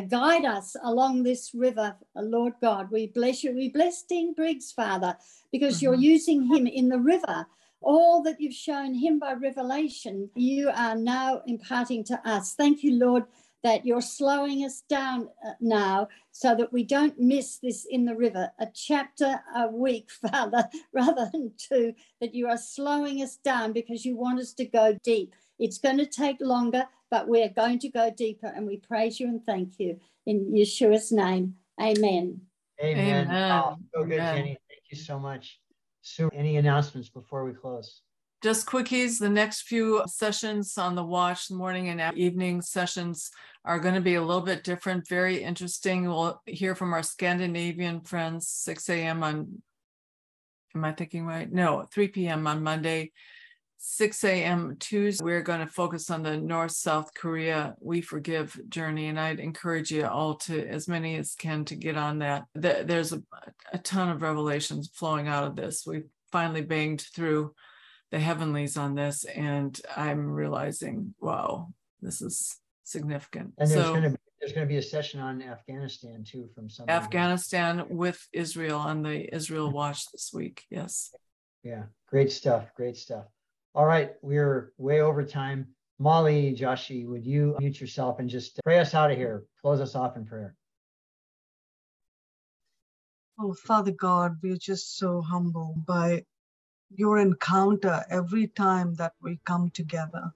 guide 0.00 0.44
us 0.44 0.74
along 0.82 1.22
this 1.22 1.52
river, 1.54 1.94
uh, 2.16 2.22
Lord 2.22 2.54
God. 2.60 2.90
We 2.90 3.08
bless 3.08 3.44
you. 3.44 3.54
We 3.54 3.68
bless 3.68 4.02
Dean 4.02 4.34
Briggs, 4.34 4.72
Father, 4.72 5.16
because 5.52 5.76
mm-hmm. 5.76 5.84
you're 5.84 5.94
using 5.94 6.46
him 6.46 6.66
in 6.66 6.88
the 6.88 6.98
river. 6.98 7.46
All 7.80 8.22
that 8.22 8.40
you've 8.40 8.54
shown 8.54 8.94
him 8.94 9.18
by 9.18 9.34
revelation, 9.34 10.30
you 10.34 10.70
are 10.74 10.94
now 10.94 11.42
imparting 11.46 12.04
to 12.04 12.28
us. 12.28 12.54
Thank 12.54 12.84
you, 12.84 12.98
Lord, 12.98 13.24
that 13.62 13.86
you're 13.86 14.00
slowing 14.00 14.64
us 14.64 14.82
down 14.88 15.28
uh, 15.46 15.52
now 15.60 16.08
so 16.32 16.54
that 16.54 16.72
we 16.72 16.84
don't 16.84 17.18
miss 17.18 17.58
this 17.58 17.86
in 17.88 18.04
the 18.04 18.14
river, 18.14 18.50
a 18.58 18.66
chapter 18.74 19.40
a 19.56 19.68
week, 19.68 20.10
Father, 20.30 20.68
rather 20.92 21.28
than 21.32 21.52
two, 21.58 21.94
that 22.20 22.34
you 22.34 22.48
are 22.48 22.56
slowing 22.56 23.22
us 23.22 23.36
down 23.36 23.72
because 23.72 24.04
you 24.04 24.16
want 24.16 24.40
us 24.40 24.52
to 24.54 24.64
go 24.64 24.98
deep. 25.04 25.34
It's 25.58 25.78
going 25.78 25.98
to 25.98 26.06
take 26.06 26.38
longer, 26.40 26.84
but 27.12 27.28
we're 27.28 27.50
going 27.50 27.78
to 27.78 27.90
go 27.90 28.10
deeper, 28.10 28.46
and 28.46 28.66
we 28.66 28.78
praise 28.78 29.20
you 29.20 29.28
and 29.28 29.44
thank 29.44 29.78
you 29.78 30.00
in 30.24 30.50
Yeshua's 30.50 31.12
name. 31.12 31.56
Amen. 31.78 32.40
Amen. 32.82 33.26
Amen. 33.26 33.52
Oh, 33.52 33.76
so 33.94 34.04
good, 34.04 34.14
Amen. 34.14 34.36
Jenny. 34.36 34.58
Thank 34.70 34.82
you 34.88 34.96
so 34.96 35.18
much. 35.18 35.60
So, 36.00 36.30
any 36.32 36.56
announcements 36.56 37.10
before 37.10 37.44
we 37.44 37.52
close? 37.52 38.00
Just 38.42 38.66
quickies. 38.66 39.18
The 39.18 39.28
next 39.28 39.64
few 39.64 40.02
sessions 40.06 40.78
on 40.78 40.94
the 40.94 41.04
watch, 41.04 41.50
morning 41.50 41.90
and 41.90 42.16
evening 42.16 42.62
sessions, 42.62 43.30
are 43.66 43.78
going 43.78 43.94
to 43.94 44.00
be 44.00 44.14
a 44.14 44.22
little 44.22 44.40
bit 44.40 44.64
different. 44.64 45.06
Very 45.06 45.42
interesting. 45.42 46.08
We'll 46.08 46.40
hear 46.46 46.74
from 46.74 46.94
our 46.94 47.02
Scandinavian 47.02 48.00
friends, 48.00 48.48
6 48.48 48.88
a.m. 48.88 49.22
on, 49.22 49.62
am 50.74 50.84
I 50.84 50.92
thinking 50.92 51.26
right? 51.26 51.52
No, 51.52 51.86
3 51.92 52.08
p.m. 52.08 52.46
on 52.46 52.62
Monday. 52.62 53.12
6 53.84 54.22
a.m. 54.22 54.76
Tuesday, 54.78 55.24
we're 55.24 55.42
going 55.42 55.58
to 55.58 55.66
focus 55.66 56.08
on 56.08 56.22
the 56.22 56.36
North 56.36 56.70
South 56.70 57.12
Korea 57.14 57.74
We 57.80 58.00
Forgive 58.00 58.58
journey. 58.68 59.08
And 59.08 59.18
I'd 59.18 59.40
encourage 59.40 59.90
you 59.90 60.06
all 60.06 60.36
to, 60.36 60.66
as 60.68 60.86
many 60.86 61.16
as 61.16 61.34
can, 61.34 61.64
to 61.64 61.74
get 61.74 61.96
on 61.96 62.20
that. 62.20 62.44
There's 62.54 63.12
a, 63.12 63.20
a 63.72 63.78
ton 63.78 64.08
of 64.08 64.22
revelations 64.22 64.88
flowing 64.94 65.26
out 65.26 65.44
of 65.44 65.56
this. 65.56 65.82
We've 65.84 66.06
finally 66.30 66.62
banged 66.62 67.00
through 67.00 67.54
the 68.12 68.20
heavenlies 68.20 68.76
on 68.76 68.94
this, 68.94 69.24
and 69.24 69.78
I'm 69.96 70.30
realizing, 70.30 71.14
wow, 71.20 71.72
this 72.00 72.22
is 72.22 72.56
significant. 72.84 73.54
And 73.58 73.68
there's 73.68 73.84
so, 73.84 73.90
going 73.90 74.04
to 74.04 74.10
be 74.10 74.16
there's 74.40 74.52
going 74.52 74.66
to 74.66 74.72
be 74.72 74.78
a 74.78 74.82
session 74.82 75.20
on 75.20 75.40
Afghanistan 75.42 76.24
too 76.24 76.48
from 76.54 76.68
some 76.68 76.88
Afghanistan 76.88 77.84
with 77.88 78.26
Israel 78.32 78.78
on 78.78 79.02
the 79.02 79.34
Israel 79.34 79.70
Watch 79.70 80.10
this 80.12 80.30
week. 80.32 80.64
Yes. 80.70 81.14
Yeah, 81.62 81.84
great 82.08 82.30
stuff. 82.32 82.66
Great 82.76 82.96
stuff. 82.96 83.26
All 83.74 83.86
right, 83.86 84.12
we're 84.20 84.72
way 84.76 85.00
over 85.00 85.24
time. 85.24 85.68
Molly, 85.98 86.54
Joshi, 86.54 87.06
would 87.06 87.24
you 87.24 87.56
mute 87.58 87.80
yourself 87.80 88.18
and 88.18 88.28
just 88.28 88.60
pray 88.64 88.78
us 88.78 88.92
out 88.92 89.10
of 89.10 89.16
here? 89.16 89.44
Close 89.62 89.80
us 89.80 89.94
off 89.94 90.16
in 90.16 90.26
prayer. 90.26 90.54
Oh, 93.38 93.54
Father 93.54 93.92
God, 93.92 94.36
we're 94.42 94.58
just 94.58 94.98
so 94.98 95.22
humbled 95.22 95.86
by 95.86 96.26
your 96.94 97.16
encounter 97.16 98.04
every 98.10 98.46
time 98.46 98.94
that 98.96 99.14
we 99.22 99.40
come 99.46 99.70
together, 99.70 100.34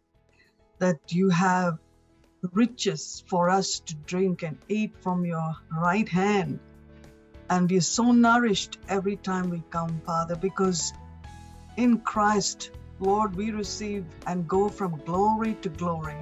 that 0.79 0.96
you 1.11 1.29
have 1.29 1.79
riches 2.53 3.22
for 3.27 3.51
us 3.51 3.81
to 3.81 3.94
drink 4.07 4.44
and 4.44 4.57
eat 4.68 4.96
from 5.03 5.27
your 5.27 5.57
right 5.70 6.09
hand. 6.09 6.59
And 7.51 7.70
we're 7.70 7.83
so 7.83 8.12
nourished 8.12 8.79
every 8.88 9.16
time 9.16 9.51
we 9.51 9.62
come, 9.70 10.01
Father, 10.07 10.37
because 10.37 10.94
in 11.77 12.01
Christ 12.01 12.70
Lord, 12.98 13.37
we 13.37 13.50
receive 13.50 14.06
and 14.26 14.48
go 14.48 14.70
from 14.70 15.02
glory 15.04 15.54
to 15.61 15.68
glory, 15.68 16.16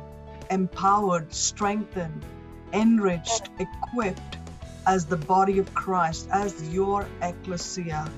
empowered, 0.51 1.33
strengthened, 1.33 2.25
enriched, 2.73 3.49
equipped 3.61 4.39
as 4.85 5.07
the 5.07 5.17
body 5.17 5.59
of 5.59 5.73
Christ, 5.73 6.29
as 6.33 6.69
your 6.75 7.07
ecclesia. 7.23 8.11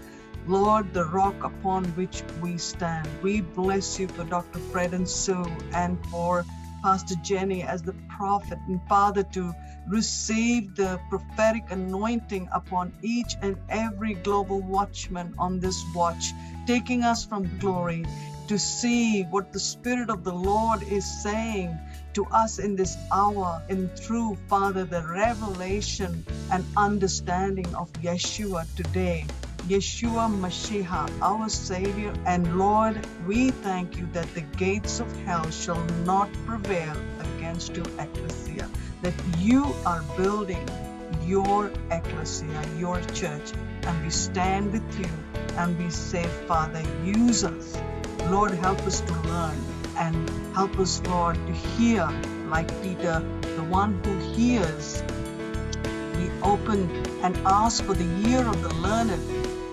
Lord, 0.46 0.94
the 0.94 1.04
rock 1.04 1.44
upon 1.44 1.84
which 1.96 2.22
we 2.40 2.56
stand. 2.56 3.06
We 3.22 3.42
bless 3.42 3.98
you 4.00 4.08
for 4.08 4.24
Dr. 4.24 4.58
Fred 4.58 4.94
and 4.94 5.08
Sue 5.08 5.44
and 5.74 5.98
for 6.06 6.46
Pastor 6.82 7.16
Jenny 7.16 7.62
as 7.62 7.82
the 7.82 7.94
prophet 8.16 8.58
and 8.68 8.80
Father 8.88 9.22
to 9.34 9.52
receive 9.86 10.74
the 10.76 10.98
prophetic 11.10 11.64
anointing 11.70 12.48
upon 12.52 12.92
each 13.02 13.36
and 13.42 13.56
every 13.68 14.14
global 14.14 14.62
watchman 14.62 15.34
on 15.38 15.60
this 15.60 15.84
watch, 15.94 16.32
taking 16.66 17.02
us 17.02 17.24
from 17.24 17.50
glory 17.58 18.04
to 18.48 18.58
see 18.58 19.24
what 19.24 19.52
the 19.52 19.58
Spirit 19.58 20.08
of 20.08 20.22
the 20.22 20.32
Lord 20.32 20.82
is 20.84 21.04
saying 21.22 21.76
to 22.14 22.24
us 22.26 22.58
in 22.58 22.76
this 22.76 22.96
hour 23.12 23.60
and 23.68 23.90
through, 23.98 24.36
Father, 24.48 24.84
the 24.84 25.02
revelation 25.02 26.24
and 26.52 26.64
understanding 26.76 27.74
of 27.74 27.92
Yeshua 27.94 28.64
today. 28.76 29.26
Yeshua 29.68 30.30
Mashiach, 30.30 31.10
our 31.20 31.48
Savior 31.48 32.14
and 32.24 32.56
Lord, 32.56 33.04
we 33.26 33.50
thank 33.50 33.96
you 33.96 34.08
that 34.12 34.32
the 34.34 34.42
gates 34.56 35.00
of 35.00 35.10
hell 35.24 35.50
shall 35.50 35.84
not 36.04 36.32
prevail 36.46 36.96
against 37.18 37.74
your 37.74 37.86
ecclesia, 37.98 38.68
that 39.02 39.14
you 39.38 39.74
are 39.84 40.02
building 40.16 40.64
your 41.24 41.72
ecclesia, 41.90 42.62
your 42.78 43.00
church, 43.12 43.52
and 43.82 44.04
we 44.04 44.10
stand 44.10 44.72
with 44.72 44.98
you 45.00 45.10
and 45.56 45.76
we 45.78 45.90
say, 45.90 46.22
Father, 46.46 46.82
use 47.04 47.42
us 47.42 47.76
Lord, 48.30 48.50
help 48.52 48.80
us 48.80 49.00
to 49.02 49.12
learn 49.28 49.56
and 49.96 50.28
help 50.54 50.78
us, 50.78 51.00
Lord, 51.06 51.36
to 51.46 51.52
hear 51.52 52.08
like 52.48 52.68
Peter, 52.82 53.20
the 53.54 53.64
one 53.64 54.02
who 54.04 54.18
hears. 54.34 55.02
We 56.16 56.28
open 56.42 56.90
and 57.22 57.36
ask 57.46 57.84
for 57.84 57.94
the 57.94 58.28
ear 58.28 58.46
of 58.46 58.62
the 58.62 58.74
learned 58.74 59.12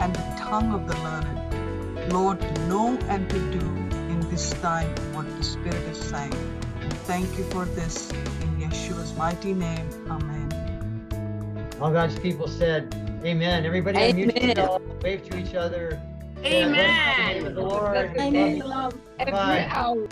and 0.02 0.16
the 0.16 0.36
tongue 0.38 0.72
of 0.72 0.88
the 0.88 0.96
learned. 1.02 2.12
Lord, 2.14 2.42
to 2.42 2.68
know 2.68 2.98
and 3.10 3.28
to 3.30 3.40
do 3.52 3.66
in 4.12 4.20
this 4.30 4.52
time 4.62 4.90
what 5.14 5.26
the 5.38 5.44
Spirit 5.44 5.84
is 5.88 5.98
saying. 5.98 6.34
And 6.80 6.94
thank 7.10 7.36
you 7.38 7.44
for 7.46 7.66
this 7.66 8.12
in 8.12 8.58
Yeshua's 8.60 9.16
mighty 9.16 9.54
name. 9.54 9.90
Amen. 10.10 11.78
All 11.82 11.92
God's 11.92 12.20
people 12.20 12.48
said, 12.48 12.94
Amen. 13.26 13.66
Everybody 13.66 13.98
Amen. 13.98 14.56
wave 15.02 15.24
to 15.30 15.38
each 15.38 15.56
other. 15.56 16.00
Amen. 16.46 17.56
Lord. 17.56 18.18
Amen. 18.18 18.60
Bye. 19.32 20.06